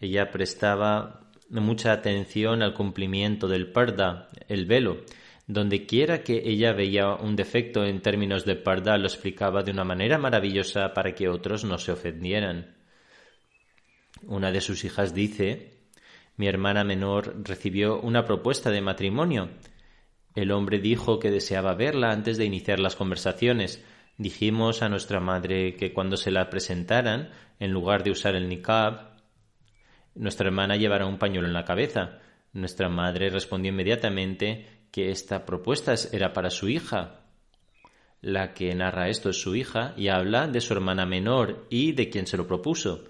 Ella 0.02 0.32
prestaba 0.32 1.30
mucha 1.48 1.92
atención 1.92 2.60
al 2.60 2.74
cumplimiento 2.74 3.46
del 3.46 3.70
parda, 3.70 4.28
el 4.48 4.66
velo. 4.66 5.04
Donde 5.46 5.86
quiera 5.86 6.24
que 6.24 6.42
ella 6.44 6.72
veía 6.72 7.14
un 7.14 7.36
defecto 7.36 7.84
en 7.84 8.02
términos 8.02 8.44
de 8.44 8.56
parda, 8.56 8.98
lo 8.98 9.06
explicaba 9.06 9.62
de 9.62 9.70
una 9.70 9.84
manera 9.84 10.18
maravillosa 10.18 10.92
para 10.92 11.14
que 11.14 11.28
otros 11.28 11.62
no 11.62 11.78
se 11.78 11.92
ofendieran. 11.92 12.74
Una 14.26 14.50
de 14.50 14.60
sus 14.60 14.84
hijas 14.84 15.14
dice 15.14 15.70
Mi 16.36 16.48
hermana 16.48 16.82
menor 16.82 17.36
recibió 17.44 18.00
una 18.00 18.24
propuesta 18.24 18.72
de 18.72 18.80
matrimonio. 18.80 19.50
El 20.34 20.50
hombre 20.50 20.80
dijo 20.80 21.20
que 21.20 21.30
deseaba 21.30 21.74
verla 21.74 22.10
antes 22.10 22.38
de 22.38 22.44
iniciar 22.44 22.80
las 22.80 22.96
conversaciones. 22.96 23.84
Dijimos 24.18 24.82
a 24.82 24.88
nuestra 24.88 25.20
madre 25.20 25.76
que 25.76 25.92
cuando 25.92 26.16
se 26.16 26.32
la 26.32 26.50
presentaran, 26.50 27.30
en 27.60 27.70
lugar 27.70 28.02
de 28.02 28.10
usar 28.10 28.34
el 28.34 28.48
niqab, 28.48 29.11
nuestra 30.14 30.46
hermana 30.46 30.76
llevará 30.76 31.06
un 31.06 31.18
pañuelo 31.18 31.48
en 31.48 31.54
la 31.54 31.64
cabeza. 31.64 32.20
Nuestra 32.52 32.88
madre 32.88 33.30
respondió 33.30 33.70
inmediatamente 33.72 34.66
que 34.90 35.10
esta 35.10 35.46
propuesta 35.46 35.94
era 36.12 36.32
para 36.32 36.50
su 36.50 36.68
hija. 36.68 37.20
La 38.20 38.54
que 38.54 38.74
narra 38.74 39.08
esto 39.08 39.30
es 39.30 39.40
su 39.40 39.56
hija 39.56 39.94
y 39.96 40.08
habla 40.08 40.46
de 40.46 40.60
su 40.60 40.74
hermana 40.74 41.06
menor 41.06 41.66
y 41.70 41.92
de 41.92 42.08
quien 42.08 42.26
se 42.26 42.36
lo 42.36 42.46
propuso. 42.46 43.04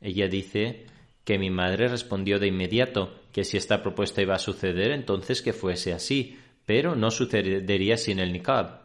Ella 0.00 0.28
dice 0.28 0.86
que 1.24 1.38
mi 1.38 1.50
madre 1.50 1.88
respondió 1.88 2.38
de 2.38 2.46
inmediato 2.46 3.18
que 3.32 3.44
si 3.44 3.56
esta 3.56 3.82
propuesta 3.82 4.22
iba 4.22 4.34
a 4.34 4.38
suceder 4.38 4.92
entonces 4.92 5.42
que 5.42 5.52
fuese 5.52 5.92
así, 5.92 6.38
pero 6.64 6.94
no 6.94 7.10
sucedería 7.10 7.96
sin 7.96 8.20
el 8.20 8.32
niqab. 8.32 8.82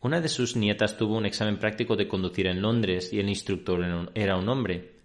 Una 0.00 0.20
de 0.20 0.28
sus 0.28 0.54
nietas 0.54 0.96
tuvo 0.96 1.16
un 1.16 1.26
examen 1.26 1.58
práctico 1.58 1.96
de 1.96 2.06
conducir 2.06 2.46
en 2.46 2.62
Londres 2.62 3.12
y 3.12 3.18
el 3.18 3.28
instructor 3.28 4.10
era 4.14 4.36
un 4.36 4.48
hombre. 4.48 4.97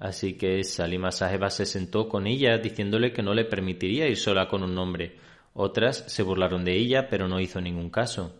Así 0.00 0.38
que 0.38 0.64
Salima 0.64 1.12
Saheba 1.12 1.50
se 1.50 1.66
sentó 1.66 2.08
con 2.08 2.26
ella 2.26 2.56
diciéndole 2.56 3.12
que 3.12 3.22
no 3.22 3.34
le 3.34 3.44
permitiría 3.44 4.08
ir 4.08 4.16
sola 4.16 4.48
con 4.48 4.62
un 4.62 4.76
hombre. 4.78 5.18
Otras 5.52 6.04
se 6.08 6.22
burlaron 6.22 6.64
de 6.64 6.74
ella, 6.74 7.08
pero 7.10 7.28
no 7.28 7.38
hizo 7.38 7.60
ningún 7.60 7.90
caso. 7.90 8.34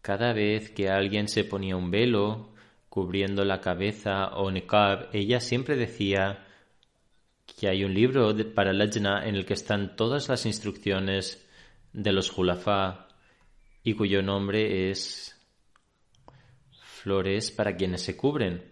Cada 0.00 0.32
vez 0.32 0.70
que 0.70 0.88
alguien 0.90 1.26
se 1.26 1.42
ponía 1.42 1.76
un 1.76 1.90
velo 1.90 2.54
cubriendo 2.88 3.44
la 3.44 3.60
cabeza 3.60 4.28
o 4.36 4.50
niqab, 4.50 5.08
ella 5.12 5.40
siempre 5.40 5.76
decía 5.76 6.46
que 7.46 7.68
hay 7.68 7.82
un 7.84 7.94
libro 7.94 8.32
para 8.54 8.72
Lajna 8.72 9.26
en 9.26 9.34
el 9.34 9.44
que 9.44 9.54
están 9.54 9.96
todas 9.96 10.28
las 10.28 10.46
instrucciones 10.46 11.44
de 11.92 12.12
los 12.12 12.30
Julafá 12.30 13.08
y 13.82 13.94
cuyo 13.94 14.22
nombre 14.22 14.90
es 14.90 15.31
flores 17.02 17.50
para 17.50 17.76
quienes 17.76 18.02
se 18.02 18.16
cubren. 18.16 18.62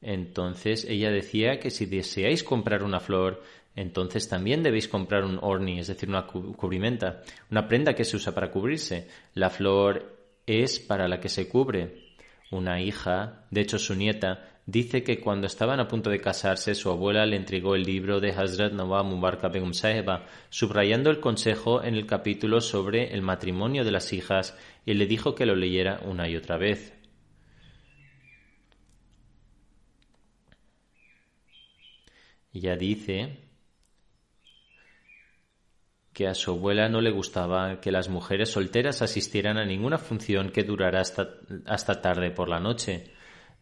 Entonces 0.00 0.84
ella 0.84 1.10
decía 1.10 1.58
que 1.58 1.70
si 1.70 1.86
deseáis 1.86 2.44
comprar 2.44 2.82
una 2.82 3.00
flor, 3.00 3.42
entonces 3.74 4.28
también 4.28 4.62
debéis 4.62 4.88
comprar 4.88 5.24
un 5.24 5.38
orni, 5.40 5.78
es 5.78 5.86
decir, 5.86 6.08
una 6.08 6.26
cubrimenta, 6.26 7.22
una 7.50 7.68
prenda 7.68 7.94
que 7.94 8.04
se 8.04 8.16
usa 8.16 8.34
para 8.34 8.50
cubrirse. 8.50 9.08
La 9.34 9.50
flor 9.50 10.16
es 10.46 10.80
para 10.80 11.08
la 11.08 11.20
que 11.20 11.28
se 11.28 11.48
cubre. 11.48 12.16
Una 12.50 12.80
hija, 12.80 13.46
de 13.50 13.60
hecho 13.60 13.78
su 13.78 13.94
nieta, 13.94 14.48
dice 14.66 15.02
que 15.02 15.20
cuando 15.20 15.46
estaban 15.46 15.80
a 15.80 15.86
punto 15.86 16.10
de 16.10 16.20
casarse, 16.20 16.74
su 16.74 16.90
abuela 16.90 17.26
le 17.26 17.36
entregó 17.36 17.74
el 17.74 17.82
libro 17.82 18.20
de 18.20 18.32
Hazrat 18.32 18.72
Nawab 18.72 19.04
Mubarak 19.04 19.52
Begum 19.52 19.74
Saheba, 19.74 20.26
subrayando 20.48 21.10
el 21.10 21.20
consejo 21.20 21.82
en 21.82 21.94
el 21.94 22.06
capítulo 22.06 22.60
sobre 22.60 23.14
el 23.14 23.22
matrimonio 23.22 23.84
de 23.84 23.92
las 23.92 24.12
hijas, 24.12 24.56
y 24.86 24.94
le 24.94 25.06
dijo 25.06 25.34
que 25.34 25.46
lo 25.46 25.54
leyera 25.54 26.00
una 26.04 26.28
y 26.28 26.36
otra 26.36 26.56
vez. 26.56 26.97
Ella 32.58 32.74
dice 32.74 33.36
que 36.12 36.26
a 36.26 36.34
su 36.34 36.50
abuela 36.50 36.88
no 36.88 37.00
le 37.00 37.12
gustaba 37.12 37.80
que 37.80 37.92
las 37.92 38.08
mujeres 38.08 38.50
solteras 38.50 39.00
asistieran 39.00 39.58
a 39.58 39.64
ninguna 39.64 39.96
función 39.96 40.50
que 40.50 40.64
durara 40.64 41.00
hasta, 41.00 41.36
hasta 41.66 42.00
tarde 42.00 42.32
por 42.32 42.48
la 42.48 42.58
noche. 42.58 43.12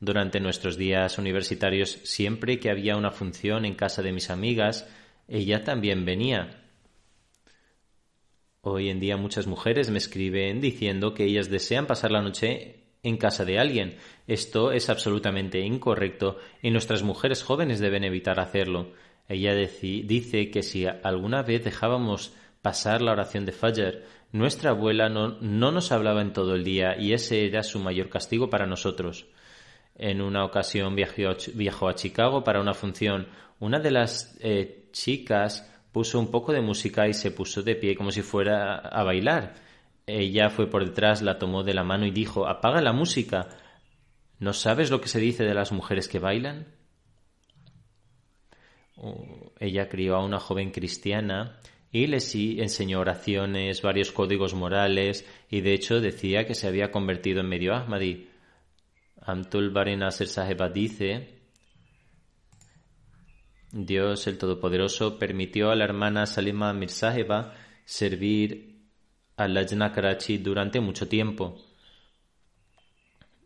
Durante 0.00 0.40
nuestros 0.40 0.78
días 0.78 1.18
universitarios, 1.18 1.90
siempre 2.04 2.58
que 2.58 2.70
había 2.70 2.96
una 2.96 3.10
función 3.10 3.66
en 3.66 3.74
casa 3.74 4.00
de 4.00 4.12
mis 4.12 4.30
amigas, 4.30 4.88
ella 5.28 5.62
también 5.62 6.06
venía. 6.06 6.64
Hoy 8.62 8.88
en 8.88 8.98
día 8.98 9.18
muchas 9.18 9.46
mujeres 9.46 9.90
me 9.90 9.98
escriben 9.98 10.62
diciendo 10.62 11.12
que 11.12 11.24
ellas 11.24 11.50
desean 11.50 11.86
pasar 11.86 12.12
la 12.12 12.22
noche 12.22 12.85
en 13.06 13.16
casa 13.18 13.44
de 13.44 13.60
alguien. 13.60 13.96
Esto 14.26 14.72
es 14.72 14.90
absolutamente 14.90 15.60
incorrecto 15.60 16.38
y 16.60 16.72
nuestras 16.72 17.04
mujeres 17.04 17.44
jóvenes 17.44 17.78
deben 17.78 18.02
evitar 18.02 18.40
hacerlo. 18.40 18.92
Ella 19.28 19.54
dice 19.54 20.50
que 20.50 20.62
si 20.64 20.86
alguna 20.86 21.42
vez 21.42 21.62
dejábamos 21.62 22.34
pasar 22.62 23.02
la 23.02 23.12
oración 23.12 23.46
de 23.46 23.52
Fajr, 23.52 24.02
nuestra 24.32 24.70
abuela 24.70 25.08
no, 25.08 25.38
nos 25.40 25.92
hablaba 25.92 26.20
en 26.20 26.32
todo 26.32 26.56
el 26.56 26.64
día 26.64 26.96
y 26.98 27.12
ese 27.12 27.46
era 27.46 27.62
su 27.62 27.78
mayor 27.78 28.08
castigo 28.08 28.50
para 28.50 28.66
nosotros. 28.66 29.26
En 29.96 30.20
una 30.20 30.44
ocasión 30.44 30.96
viajó, 30.96 31.88
a 31.88 31.94
Chicago 31.94 32.42
para 32.42 32.60
una 32.60 32.74
función. 32.74 33.28
Una 33.60 33.78
de 33.78 33.92
las 33.92 34.36
eh, 34.40 34.88
chicas 34.90 35.72
puso 35.92 36.18
un 36.18 36.32
poco 36.32 36.52
de 36.52 36.60
música 36.60 37.06
y 37.06 37.14
se 37.14 37.30
puso 37.30 37.62
de 37.62 37.76
pie 37.76 37.94
como 37.94 38.10
si 38.10 38.22
fuera 38.22 38.78
a 38.78 39.04
bailar. 39.04 39.54
Ella 40.06 40.50
fue 40.50 40.70
por 40.70 40.84
detrás, 40.84 41.20
la 41.20 41.38
tomó 41.38 41.64
de 41.64 41.74
la 41.74 41.82
mano 41.82 42.06
y 42.06 42.12
dijo 42.12 42.46
Apaga 42.46 42.80
la 42.80 42.92
música. 42.92 43.48
¿No 44.38 44.52
sabes 44.52 44.90
lo 44.90 45.00
que 45.00 45.08
se 45.08 45.18
dice 45.18 45.44
de 45.44 45.54
las 45.54 45.72
mujeres 45.72 46.08
que 46.08 46.18
bailan? 46.18 46.74
ella 49.60 49.88
crió 49.90 50.16
a 50.16 50.24
una 50.24 50.40
joven 50.40 50.70
cristiana 50.70 51.58
y 51.90 52.06
le 52.06 52.16
enseñó 52.16 53.00
oraciones, 53.00 53.82
varios 53.82 54.10
códigos 54.10 54.54
morales 54.54 55.26
y 55.50 55.60
de 55.60 55.74
hecho 55.74 56.00
decía 56.00 56.46
que 56.46 56.54
se 56.54 56.66
había 56.66 56.90
convertido 56.90 57.40
en 57.40 57.48
medio 57.48 57.74
Ahmadi. 57.74 58.28
Amtul 59.20 59.70
Bari 59.70 59.96
Nasser 59.96 60.28
Saheba 60.28 60.68
dice 60.68 61.40
Dios 63.72 64.26
el 64.26 64.38
Todopoderoso 64.38 65.18
permitió 65.18 65.70
a 65.70 65.76
la 65.76 65.84
hermana 65.84 66.26
Salima 66.26 66.72
Mirsaheba 66.72 67.54
servir 67.84 68.75
a 69.36 69.48
Lajna 69.48 69.92
Karachi 69.92 70.38
durante 70.38 70.80
mucho 70.80 71.08
tiempo. 71.08 71.56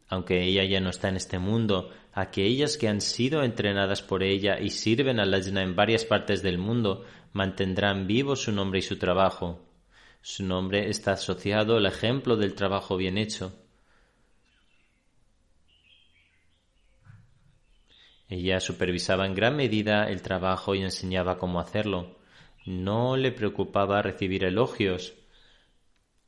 Aunque 0.08 0.42
ella 0.42 0.64
ya 0.64 0.80
no 0.80 0.90
está 0.90 1.08
en 1.08 1.16
este 1.16 1.38
mundo, 1.38 1.90
aquellas 2.12 2.76
que 2.76 2.88
han 2.88 3.00
sido 3.00 3.42
entrenadas 3.42 4.02
por 4.02 4.22
ella 4.22 4.58
y 4.60 4.70
sirven 4.70 5.20
a 5.20 5.24
Lajna 5.24 5.62
en 5.62 5.76
varias 5.76 6.04
partes 6.04 6.42
del 6.42 6.58
mundo 6.58 7.04
mantendrán 7.32 8.06
vivo 8.06 8.36
su 8.36 8.52
nombre 8.52 8.80
y 8.80 8.82
su 8.82 8.98
trabajo. 8.98 9.64
Su 10.22 10.44
nombre 10.44 10.88
está 10.90 11.12
asociado 11.12 11.76
al 11.76 11.86
ejemplo 11.86 12.36
del 12.36 12.54
trabajo 12.54 12.96
bien 12.96 13.18
hecho. 13.18 13.56
Ella 18.28 18.60
supervisaba 18.60 19.26
en 19.26 19.34
gran 19.34 19.56
medida 19.56 20.04
el 20.04 20.22
trabajo 20.22 20.76
y 20.76 20.82
enseñaba 20.82 21.38
cómo 21.38 21.58
hacerlo. 21.58 22.18
No 22.64 23.16
le 23.16 23.32
preocupaba 23.32 24.02
recibir 24.02 24.44
elogios, 24.44 25.14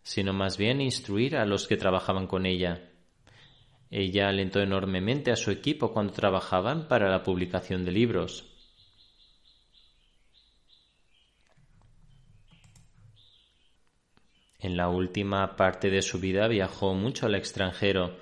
sino 0.02 0.32
más 0.32 0.56
bien 0.56 0.80
instruir 0.80 1.36
a 1.36 1.46
los 1.46 1.66
que 1.66 1.76
trabajaban 1.76 2.26
con 2.26 2.46
ella. 2.46 2.90
Ella 3.90 4.28
alentó 4.28 4.60
enormemente 4.60 5.30
a 5.30 5.36
su 5.36 5.50
equipo 5.50 5.92
cuando 5.92 6.12
trabajaban 6.12 6.88
para 6.88 7.10
la 7.10 7.22
publicación 7.22 7.84
de 7.84 7.92
libros. 7.92 8.48
En 14.58 14.76
la 14.76 14.88
última 14.88 15.56
parte 15.56 15.90
de 15.90 16.02
su 16.02 16.20
vida 16.20 16.46
viajó 16.46 16.94
mucho 16.94 17.26
al 17.26 17.34
extranjero 17.34 18.16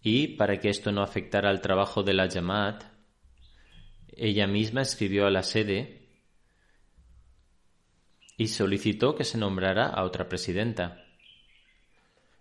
y, 0.00 0.28
para 0.36 0.60
que 0.60 0.70
esto 0.70 0.92
no 0.92 1.02
afectara 1.02 1.50
al 1.50 1.60
trabajo 1.60 2.04
de 2.04 2.14
la 2.14 2.30
Jamaat, 2.30 2.84
ella 4.16 4.46
misma 4.46 4.82
escribió 4.82 5.26
a 5.26 5.30
la 5.30 5.42
sede 5.42 6.05
y 8.36 8.48
solicitó 8.48 9.14
que 9.14 9.24
se 9.24 9.38
nombrara 9.38 9.86
a 9.86 10.04
otra 10.04 10.28
presidenta. 10.28 11.04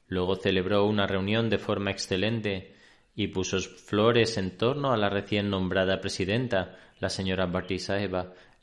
Luego 0.08 0.36
celebró 0.36 0.86
una 0.86 1.08
reunión 1.08 1.50
de 1.50 1.58
forma 1.58 1.92
excelente 1.92 2.76
y 3.16 3.28
puso 3.28 3.60
flores 3.60 4.38
en 4.38 4.58
torno 4.58 4.92
a 4.92 4.98
la 4.98 5.10
recién 5.10 5.50
nombrada 5.50 6.02
presidenta, 6.02 6.78
la 7.00 7.10
señora 7.10 7.46
Bharti 7.46 7.78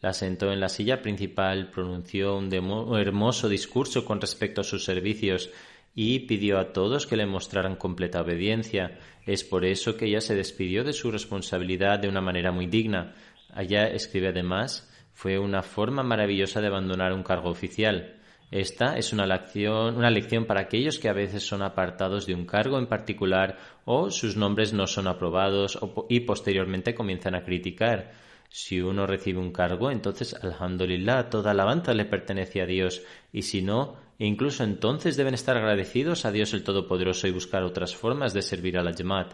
La 0.00 0.12
sentó 0.12 0.52
en 0.52 0.60
la 0.60 0.68
silla 0.68 1.00
principal, 1.00 1.70
pronunció 1.70 2.36
un 2.36 2.52
hermoso 2.98 3.48
discurso 3.48 4.04
con 4.04 4.20
respecto 4.20 4.60
a 4.60 4.64
sus 4.64 4.84
servicios 4.84 5.50
y 5.94 6.20
pidió 6.20 6.58
a 6.58 6.72
todos 6.72 7.06
que 7.06 7.16
le 7.16 7.26
mostraran 7.26 7.76
completa 7.76 8.22
obediencia. 8.22 8.98
Es 9.26 9.44
por 9.44 9.64
eso 9.64 9.96
que 9.96 10.06
ella 10.06 10.20
se 10.20 10.34
despidió 10.34 10.84
de 10.84 10.92
su 10.92 11.10
responsabilidad 11.10 11.98
de 11.98 12.08
una 12.08 12.20
manera 12.20 12.52
muy 12.52 12.66
digna. 12.66 13.14
Allá 13.52 13.88
escribe 13.88 14.28
además, 14.28 14.91
fue 15.12 15.38
una 15.38 15.62
forma 15.62 16.02
maravillosa 16.02 16.60
de 16.60 16.68
abandonar 16.68 17.12
un 17.12 17.22
cargo 17.22 17.50
oficial. 17.50 18.16
Esta 18.50 18.98
es 18.98 19.14
una 19.14 19.24
lección, 19.24 20.46
para 20.46 20.60
aquellos 20.60 20.98
que 20.98 21.08
a 21.08 21.14
veces 21.14 21.42
son 21.42 21.62
apartados 21.62 22.26
de 22.26 22.34
un 22.34 22.44
cargo 22.44 22.78
en 22.78 22.86
particular 22.86 23.56
o 23.86 24.10
sus 24.10 24.36
nombres 24.36 24.74
no 24.74 24.86
son 24.86 25.06
aprobados 25.06 25.78
y 26.10 26.20
posteriormente 26.20 26.94
comienzan 26.94 27.34
a 27.34 27.44
criticar. 27.44 28.12
Si 28.50 28.78
uno 28.82 29.06
recibe 29.06 29.38
un 29.38 29.52
cargo, 29.52 29.90
entonces, 29.90 30.34
alhamdulillah, 30.34 31.30
toda 31.30 31.52
alabanza 31.52 31.94
le 31.94 32.04
pertenece 32.04 32.60
a 32.60 32.66
Dios, 32.66 33.02
y 33.32 33.40
si 33.40 33.62
no, 33.62 33.96
incluso 34.18 34.64
entonces 34.64 35.16
deben 35.16 35.32
estar 35.32 35.56
agradecidos 35.56 36.26
a 36.26 36.30
Dios 36.30 36.52
el 36.52 36.62
Todopoderoso 36.62 37.26
y 37.26 37.30
buscar 37.30 37.62
otras 37.62 37.96
formas 37.96 38.34
de 38.34 38.42
servir 38.42 38.76
a 38.76 38.82
la 38.82 38.92
Jamaat. 38.92 39.32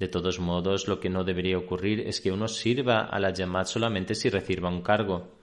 De 0.00 0.08
todos 0.08 0.40
modos, 0.40 0.88
lo 0.88 0.98
que 0.98 1.10
no 1.10 1.24
debería 1.24 1.58
ocurrir 1.58 2.00
es 2.00 2.22
que 2.22 2.32
uno 2.32 2.48
sirva 2.48 3.00
a 3.00 3.20
la 3.20 3.34
Jamaat 3.36 3.66
solamente 3.66 4.14
si 4.14 4.30
reciba 4.30 4.70
un 4.70 4.80
cargo. 4.80 5.36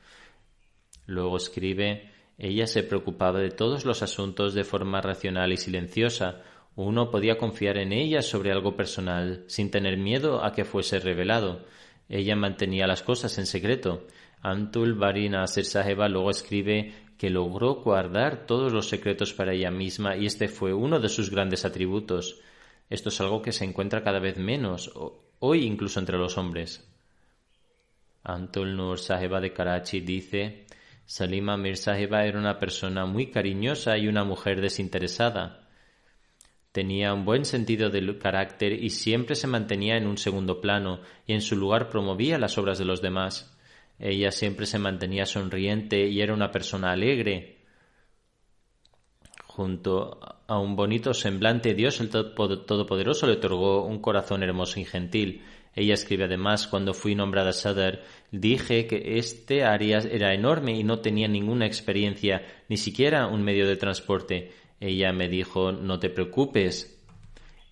Luego 1.05 1.37
escribe, 1.37 2.09
ella 2.39 2.65
se 2.65 2.81
preocupaba 2.81 3.39
de 3.39 3.51
todos 3.51 3.85
los 3.85 4.01
asuntos 4.01 4.55
de 4.55 4.63
forma 4.63 4.99
racional 4.99 5.53
y 5.53 5.57
silenciosa. 5.57 6.41
Uno 6.75 7.11
podía 7.11 7.37
confiar 7.37 7.77
en 7.77 7.93
ella 7.93 8.23
sobre 8.23 8.51
algo 8.51 8.75
personal, 8.75 9.43
sin 9.45 9.69
tener 9.69 9.95
miedo 9.95 10.43
a 10.43 10.53
que 10.53 10.65
fuese 10.65 10.99
revelado. 10.99 11.63
Ella 12.09 12.35
mantenía 12.35 12.87
las 12.87 13.03
cosas 13.03 13.37
en 13.37 13.45
secreto. 13.45 14.07
Antul 14.41 14.95
Barina 14.95 15.45
Saheba 15.45 16.09
luego 16.09 16.31
escribe 16.31 16.95
que 17.19 17.29
logró 17.29 17.75
guardar 17.75 18.47
todos 18.47 18.73
los 18.73 18.89
secretos 18.89 19.33
para 19.33 19.53
ella 19.53 19.69
misma 19.69 20.17
y 20.17 20.25
este 20.25 20.47
fue 20.47 20.73
uno 20.73 20.99
de 20.99 21.09
sus 21.09 21.29
grandes 21.29 21.63
atributos. 21.63 22.41
Esto 22.89 23.09
es 23.09 23.19
algo 23.19 23.41
que 23.41 23.51
se 23.51 23.65
encuentra 23.65 24.03
cada 24.03 24.19
vez 24.19 24.37
menos, 24.37 24.91
hoy 25.39 25.65
incluso 25.65 25.99
entre 25.99 26.17
los 26.17 26.37
hombres. 26.37 26.89
Antul 28.23 28.75
Nur 28.75 28.99
Saheba 28.99 29.39
de 29.39 29.53
Karachi 29.53 30.01
dice, 30.01 30.65
Salima 31.05 31.55
Mir 31.57 31.77
Saheba 31.77 32.25
era 32.25 32.39
una 32.39 32.59
persona 32.59 33.05
muy 33.05 33.31
cariñosa 33.31 33.97
y 33.97 34.07
una 34.07 34.23
mujer 34.23 34.59
desinteresada. 34.59 35.67
Tenía 36.73 37.13
un 37.13 37.25
buen 37.25 37.45
sentido 37.45 37.89
del 37.89 38.19
carácter 38.19 38.73
y 38.73 38.89
siempre 38.89 39.35
se 39.35 39.47
mantenía 39.47 39.97
en 39.97 40.05
un 40.05 40.17
segundo 40.17 40.61
plano 40.61 40.99
y 41.25 41.33
en 41.33 41.41
su 41.41 41.55
lugar 41.55 41.89
promovía 41.89 42.37
las 42.37 42.57
obras 42.57 42.77
de 42.77 42.85
los 42.85 43.01
demás. 43.01 43.57
Ella 43.99 44.31
siempre 44.31 44.65
se 44.65 44.77
mantenía 44.77 45.25
sonriente 45.25 46.07
y 46.07 46.21
era 46.21 46.33
una 46.33 46.51
persona 46.51 46.91
alegre. 46.91 47.65
Junto 49.45 50.19
a 50.47 50.59
un 50.59 50.75
bonito 50.75 51.13
semblante, 51.13 51.73
Dios 51.73 51.99
el 51.99 52.09
Todopoderoso 52.09 53.27
le 53.27 53.33
otorgó 53.33 53.85
un 53.85 53.99
corazón 53.99 54.43
hermoso 54.43 54.79
y 54.79 54.85
gentil. 54.85 55.43
Ella 55.75 55.93
escribe 55.93 56.23
además, 56.23 56.67
cuando 56.67 56.93
fui 56.93 57.13
nombrada 57.13 57.53
Sadr, 57.53 58.01
dije 58.31 58.87
que 58.87 59.17
este 59.19 59.63
área 59.63 59.99
era 59.99 60.33
enorme 60.33 60.71
y 60.77 60.83
no 60.83 60.99
tenía 60.99 61.27
ninguna 61.27 61.67
experiencia, 61.67 62.45
ni 62.69 62.77
siquiera 62.77 63.27
un 63.27 63.43
medio 63.43 63.67
de 63.67 63.75
transporte. 63.75 64.51
Ella 64.79 65.11
me 65.13 65.29
dijo, 65.29 65.71
no 65.71 65.99
te 65.99 66.09
preocupes. 66.09 66.99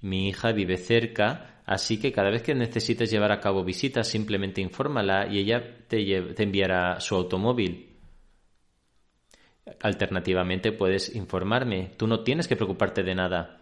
Mi 0.02 0.30
hija 0.30 0.52
vive 0.52 0.78
cerca, 0.78 1.56
Así 1.66 2.00
que 2.00 2.12
cada 2.12 2.30
vez 2.30 2.44
que 2.44 2.54
necesites 2.54 3.10
llevar 3.10 3.32
a 3.32 3.40
cabo 3.40 3.64
visitas, 3.64 4.08
simplemente 4.08 4.62
infórmala 4.62 5.28
y 5.28 5.40
ella 5.40 5.64
te, 5.88 6.44
enviará 6.44 7.00
su 7.00 7.16
automóvil. 7.16 7.95
Alternativamente 9.82 10.72
puedes 10.72 11.16
informarme. 11.16 11.92
Tú 11.98 12.08
no 12.08 12.22
tienes 12.22 12.48
que 12.48 12.56
preocuparte 12.56 13.04
de 13.04 13.16
nada. 13.16 13.62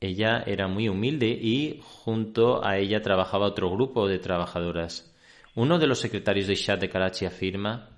Ella 0.00 0.42
era 0.46 0.68
muy 0.68 0.88
humilde 0.88 1.28
y 1.28 1.80
junto 1.82 2.64
a 2.64 2.78
ella 2.78 3.02
trabajaba 3.02 3.46
otro 3.46 3.70
grupo 3.70 4.08
de 4.08 4.18
trabajadoras. 4.18 5.14
Uno 5.54 5.78
de 5.78 5.86
los 5.86 5.98
secretarios 5.98 6.46
de 6.46 6.54
Shah 6.54 6.76
de 6.76 6.88
Karachi 6.88 7.26
afirma 7.26 7.90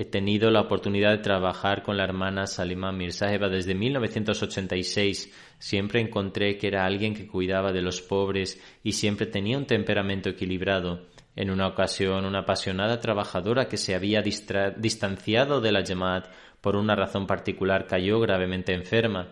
He 0.00 0.04
tenido 0.04 0.52
la 0.52 0.60
oportunidad 0.60 1.10
de 1.10 1.24
trabajar 1.24 1.82
con 1.82 1.96
la 1.96 2.04
hermana 2.04 2.46
Salima 2.46 2.92
Mirsaheba 2.92 3.48
desde 3.48 3.74
1986. 3.74 5.34
Siempre 5.58 6.00
encontré 6.00 6.56
que 6.56 6.68
era 6.68 6.86
alguien 6.86 7.14
que 7.14 7.26
cuidaba 7.26 7.72
de 7.72 7.82
los 7.82 8.00
pobres 8.00 8.62
y 8.84 8.92
siempre 8.92 9.26
tenía 9.26 9.58
un 9.58 9.66
temperamento 9.66 10.28
equilibrado. 10.30 11.08
En 11.38 11.52
una 11.52 11.68
ocasión, 11.68 12.24
una 12.24 12.40
apasionada 12.40 12.98
trabajadora 12.98 13.68
que 13.68 13.76
se 13.76 13.94
había 13.94 14.22
distanciado 14.22 15.60
de 15.60 15.70
la 15.70 15.84
Jamaat 15.86 16.26
por 16.60 16.74
una 16.74 16.96
razón 16.96 17.28
particular 17.28 17.86
cayó 17.86 18.18
gravemente 18.18 18.74
enferma. 18.74 19.28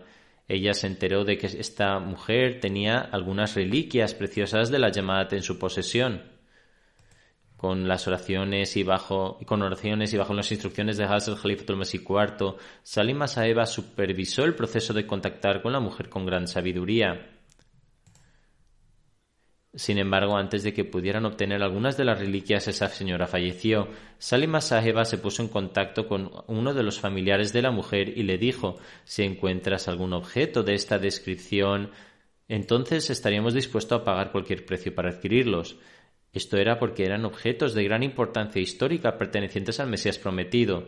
Ella 0.47 0.73
se 0.73 0.87
enteró 0.87 1.25
de 1.25 1.37
que 1.37 1.47
esta 1.47 1.99
mujer 1.99 2.61
tenía 2.61 2.99
algunas 2.99 3.55
reliquias 3.55 4.13
preciosas 4.13 4.71
de 4.71 4.79
la 4.79 4.93
Jamaat 4.93 5.33
en 5.33 5.43
su 5.43 5.59
posesión 5.59 6.23
con 7.57 7.89
las 7.89 8.07
oraciones 8.07 8.77
y 8.77 8.83
bajo 8.83 9.39
con 9.45 9.61
oraciones 9.61 10.13
y 10.13 10.17
bajo 10.17 10.33
las 10.33 10.49
instrucciones 10.49 10.95
de 10.95 11.03
Hazrat 11.03 11.41
Khalifatul 11.41 11.75
Masih 11.75 12.05
IV, 12.07 12.55
Salim 12.83 13.27
Saeba 13.27 13.65
supervisó 13.65 14.45
el 14.45 14.55
proceso 14.55 14.93
de 14.93 15.05
contactar 15.05 15.61
con 15.61 15.73
la 15.73 15.81
mujer 15.81 16.07
con 16.07 16.25
gran 16.25 16.47
sabiduría. 16.47 17.36
Sin 19.77 19.99
embargo, 19.99 20.35
antes 20.35 20.63
de 20.63 20.73
que 20.73 20.85
pudieran 20.85 21.25
obtener 21.25 21.61
algunas 21.61 21.97
de 21.97 22.03
las 22.03 22.17
reliquias, 22.17 22.67
esa 22.67 22.87
señora 22.87 23.27
falleció. 23.27 23.87
Salima 24.17 24.59
Saheba 24.59 25.05
se 25.05 25.19
puso 25.19 25.43
en 25.43 25.49
contacto 25.49 26.07
con 26.07 26.31
uno 26.47 26.73
de 26.73 26.81
los 26.81 26.99
familiares 26.99 27.53
de 27.53 27.61
la 27.61 27.69
mujer 27.69 28.17
y 28.17 28.23
le 28.23 28.39
dijo 28.39 28.77
Si 29.03 29.21
encuentras 29.21 29.87
algún 29.87 30.13
objeto 30.13 30.63
de 30.63 30.73
esta 30.73 30.97
descripción, 30.97 31.91
entonces 32.47 33.11
estaríamos 33.11 33.53
dispuestos 33.53 34.01
a 34.01 34.03
pagar 34.03 34.31
cualquier 34.31 34.65
precio 34.65 34.95
para 34.95 35.11
adquirirlos. 35.11 35.77
Esto 36.33 36.57
era 36.57 36.79
porque 36.79 37.05
eran 37.05 37.23
objetos 37.23 37.75
de 37.75 37.83
gran 37.83 38.01
importancia 38.01 38.59
histórica 38.59 39.15
pertenecientes 39.15 39.79
al 39.79 39.89
Mesías 39.89 40.17
prometido. 40.17 40.87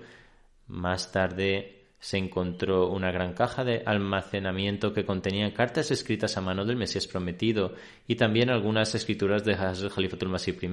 Más 0.66 1.12
tarde 1.12 1.79
se 2.00 2.18
encontró 2.18 2.88
una 2.90 3.12
gran 3.12 3.34
caja 3.34 3.64
de 3.64 3.84
almacenamiento 3.86 4.94
que 4.94 5.06
contenía 5.06 5.54
cartas 5.54 5.92
escritas 5.92 6.38
a 6.38 6.42
mano 6.42 6.66
del 6.66 6.78
Mesías 6.78 7.08
prometido 7.08 7.74
y 8.08 8.16
también 8.16 8.50
algunas 8.50 8.96
escrituras 8.96 9.44
de 9.44 9.54
Hazrat 9.54 9.94
Khalifatul 9.94 10.30
Masih 10.30 10.58
I. 10.62 10.68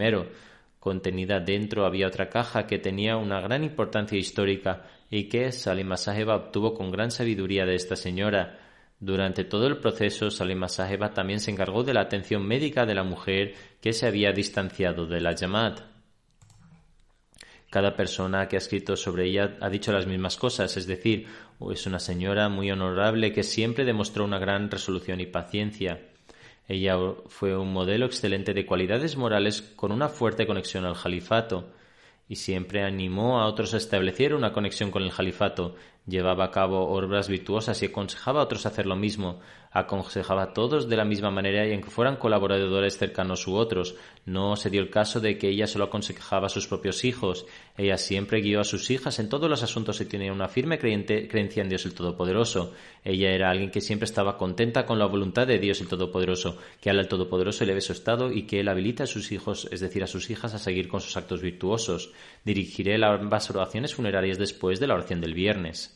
Contenida 0.78 1.40
dentro 1.40 1.84
había 1.84 2.06
otra 2.06 2.28
caja 2.28 2.68
que 2.68 2.78
tenía 2.78 3.16
una 3.16 3.40
gran 3.40 3.64
importancia 3.64 4.16
histórica 4.16 4.84
y 5.10 5.24
que 5.24 5.50
Salim 5.50 5.96
Saheba 5.96 6.36
obtuvo 6.36 6.74
con 6.74 6.92
gran 6.92 7.10
sabiduría 7.10 7.66
de 7.66 7.74
esta 7.74 7.96
señora. 7.96 8.60
Durante 9.00 9.42
todo 9.42 9.66
el 9.66 9.78
proceso, 9.78 10.30
Salim 10.30 10.64
Saheba 10.68 11.12
también 11.12 11.40
se 11.40 11.50
encargó 11.50 11.82
de 11.82 11.92
la 11.92 12.02
atención 12.02 12.46
médica 12.46 12.86
de 12.86 12.94
la 12.94 13.02
mujer 13.02 13.54
que 13.80 13.92
se 13.92 14.06
había 14.06 14.30
distanciado 14.30 15.06
de 15.06 15.20
la 15.20 15.36
Jamaat. 15.36 15.95
Cada 17.70 17.96
persona 17.96 18.46
que 18.46 18.56
ha 18.56 18.58
escrito 18.58 18.96
sobre 18.96 19.26
ella 19.26 19.56
ha 19.60 19.68
dicho 19.68 19.92
las 19.92 20.06
mismas 20.06 20.36
cosas, 20.36 20.76
es 20.76 20.86
decir, 20.86 21.26
es 21.72 21.86
una 21.86 21.98
señora 21.98 22.48
muy 22.48 22.70
honorable 22.70 23.32
que 23.32 23.42
siempre 23.42 23.84
demostró 23.84 24.24
una 24.24 24.38
gran 24.38 24.70
resolución 24.70 25.20
y 25.20 25.26
paciencia. 25.26 26.00
Ella 26.68 26.96
fue 27.26 27.56
un 27.56 27.72
modelo 27.72 28.06
excelente 28.06 28.54
de 28.54 28.66
cualidades 28.66 29.16
morales 29.16 29.62
con 29.62 29.92
una 29.92 30.08
fuerte 30.08 30.46
conexión 30.46 30.84
al 30.84 31.00
califato 31.00 31.72
y 32.28 32.36
siempre 32.36 32.82
animó 32.82 33.40
a 33.40 33.46
otros 33.46 33.74
a 33.74 33.76
establecer 33.76 34.34
una 34.34 34.52
conexión 34.52 34.90
con 34.90 35.02
el 35.02 35.12
califato, 35.12 35.76
llevaba 36.06 36.44
a 36.44 36.50
cabo 36.50 36.88
obras 36.88 37.28
virtuosas 37.28 37.82
y 37.82 37.86
aconsejaba 37.86 38.40
a 38.40 38.44
otros 38.44 38.64
hacer 38.66 38.86
lo 38.86 38.96
mismo, 38.96 39.40
aconsejaba 39.78 40.44
a 40.44 40.52
todos 40.52 40.88
de 40.88 40.96
la 40.96 41.04
misma 41.04 41.30
manera 41.30 41.66
y 41.66 41.72
aunque 41.72 41.90
fueran 41.90 42.16
colaboradores 42.16 42.96
cercanos 42.96 43.46
u 43.46 43.56
otros. 43.56 43.96
No 44.24 44.56
se 44.56 44.70
dio 44.70 44.80
el 44.80 44.90
caso 44.90 45.20
de 45.20 45.36
que 45.36 45.48
ella 45.48 45.66
solo 45.66 45.84
aconsejaba 45.84 46.46
a 46.46 46.50
sus 46.50 46.66
propios 46.66 47.04
hijos. 47.04 47.46
Ella 47.76 47.98
siempre 47.98 48.40
guió 48.40 48.60
a 48.60 48.64
sus 48.64 48.90
hijas 48.90 49.18
en 49.18 49.28
todos 49.28 49.50
los 49.50 49.62
asuntos 49.62 50.00
y 50.00 50.06
tenía 50.06 50.32
una 50.32 50.48
firme 50.48 50.78
creencia 50.78 51.62
en 51.62 51.68
Dios 51.68 51.84
el 51.84 51.94
Todopoderoso. 51.94 52.72
Ella 53.04 53.30
era 53.30 53.50
alguien 53.50 53.70
que 53.70 53.80
siempre 53.80 54.06
estaba 54.06 54.38
contenta 54.38 54.86
con 54.86 54.98
la 54.98 55.06
voluntad 55.06 55.46
de 55.46 55.58
Dios 55.58 55.80
el 55.80 55.88
Todopoderoso, 55.88 56.56
que 56.80 56.90
al 56.90 57.06
Todopoderoso 57.06 57.64
le 57.64 57.74
ve 57.74 57.80
su 57.80 57.92
estado 57.92 58.32
y 58.32 58.46
que 58.46 58.60
él 58.60 58.68
habilita 58.68 59.04
a 59.04 59.06
sus 59.06 59.30
hijos, 59.30 59.68
es 59.70 59.80
decir, 59.80 60.02
a 60.02 60.06
sus 60.06 60.30
hijas, 60.30 60.54
a 60.54 60.58
seguir 60.58 60.88
con 60.88 61.00
sus 61.00 61.16
actos 61.16 61.42
virtuosos. 61.42 62.12
Dirigiré 62.44 62.96
las 62.98 63.50
oraciones 63.50 63.94
funerarias 63.94 64.38
después 64.38 64.80
de 64.80 64.86
la 64.86 64.94
oración 64.94 65.20
del 65.20 65.34
viernes. 65.34 65.95